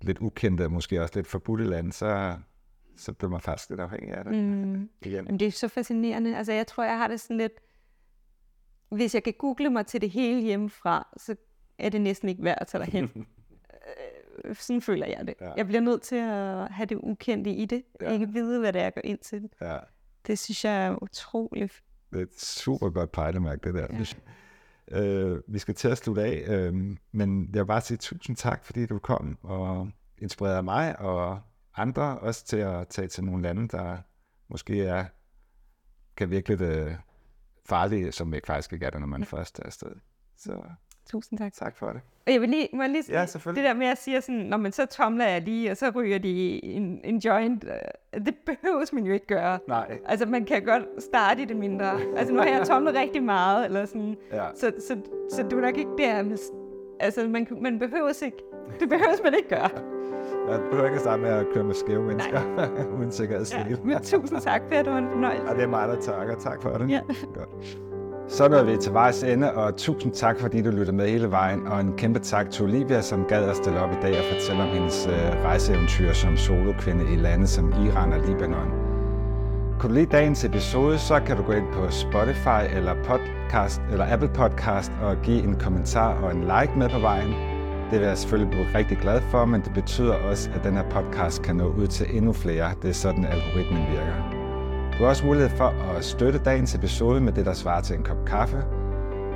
[0.00, 2.38] lidt ukendte, måske også lidt forbudte land, så,
[2.96, 4.34] så bliver man faktisk lidt afhængig af det.
[4.34, 4.90] Mm.
[5.06, 5.24] Igen.
[5.24, 6.36] Men det er så fascinerende.
[6.36, 7.52] Altså, jeg tror, jeg har det sådan lidt...
[8.90, 11.36] Hvis jeg kan google mig til det hele hjemmefra, så
[11.78, 13.10] er det næsten ikke værd at tage derhen.
[14.44, 15.34] Øh, sådan føler jeg det.
[15.40, 15.52] Ja.
[15.56, 17.82] Jeg bliver nødt til at have det ukendte i det.
[18.00, 18.12] Ja.
[18.12, 19.48] Ikke vide, hvad det er, jeg går ind til.
[19.60, 19.78] Ja.
[20.26, 21.82] Det synes jeg er utroligt.
[22.12, 23.86] Det er et super godt pejlemærke, det der.
[24.90, 25.04] Ja.
[25.04, 28.64] Øh, vi skal til at slutte af, øh, men jeg vil bare sige tusind tak,
[28.64, 31.40] fordi du kom og inspirerede mig og
[31.76, 33.98] andre også til at tage til nogle lande, der
[34.48, 35.04] måske er,
[36.16, 36.94] kan virke lidt øh,
[37.68, 39.92] farlige, som ikke faktisk ikke er der, når man først er afsted.
[40.36, 40.62] Så
[41.10, 41.52] Tusind tak.
[41.52, 42.00] Tak for det.
[42.26, 44.56] Og jeg vil lige, må jeg lige ja, det der med at sige sådan, når
[44.56, 48.92] man så tomler jeg lige, og så ryger de en, en joint, øh, det behøves
[48.92, 49.58] man jo ikke gøre.
[49.68, 49.98] Nej.
[50.04, 52.00] Altså man kan godt starte i det mindre.
[52.16, 54.46] Altså nu har jeg tomlet rigtig meget, eller sådan, ja.
[54.54, 54.96] så, så, så,
[55.36, 56.38] så du er nok ikke der med,
[57.00, 58.38] altså man, man behøver ikke,
[58.80, 59.70] det behøves man ikke gøre.
[60.50, 62.40] Jeg behøver ikke starte med at køre med skæve mennesker
[62.98, 63.78] uden sikkerhedssele.
[63.92, 65.44] Ja, tusind tak for, at det var en fornøjelse.
[65.48, 66.34] Ja, det er mig, der takker.
[66.34, 66.90] Tak for det.
[66.90, 67.00] Ja.
[67.34, 67.78] Godt.
[68.28, 71.66] Så nåede vi til vejs ende, og tusind tak, fordi du lyttede med hele vejen,
[71.66, 74.62] og en kæmpe tak til Olivia, som gad at stille op i dag og fortælle
[74.62, 78.70] om hendes øh, rejseeventyr som solokvinde i lande som Iran og Libanon.
[79.78, 84.12] Kunne du lide dagens episode, så kan du gå ind på Spotify eller, podcast, eller
[84.12, 87.55] Apple Podcast og give en kommentar og en like med på vejen.
[87.90, 90.90] Det vil jeg selvfølgelig blive rigtig glad for, men det betyder også, at den her
[90.90, 92.70] podcast kan nå ud til endnu flere.
[92.82, 94.30] Det er sådan, algoritmen virker.
[94.92, 95.64] Du har også mulighed for
[95.96, 98.56] at støtte dagens episode med det, der svarer til en kop kaffe.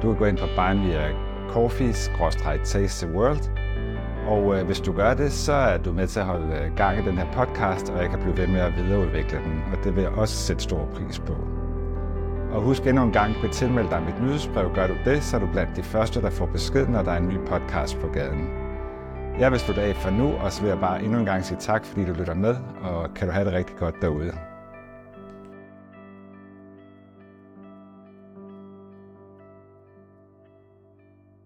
[0.02, 1.12] Du kan gå ind på Buy Me a
[1.50, 3.50] Coffee-Taste the World.
[4.26, 6.98] Og øh, hvis du gør det, så er du med til at holde øh, gang
[6.98, 9.96] i den her podcast, og jeg kan blive ved med at videreudvikle den, og det
[9.96, 11.59] vil jeg også sætte stor pris på.
[12.52, 14.74] Og husk endnu en gang at tilmelde dig mit nyhedsbrev.
[14.74, 17.16] Gør du det, så er du blandt de første, der får besked, når der er
[17.16, 18.48] en ny podcast på gaden.
[19.38, 21.58] Jeg vil slutte af for nu, og så vil jeg bare endnu en gang sige
[21.60, 24.49] tak, fordi du lytter med, og kan du have det rigtig godt derude.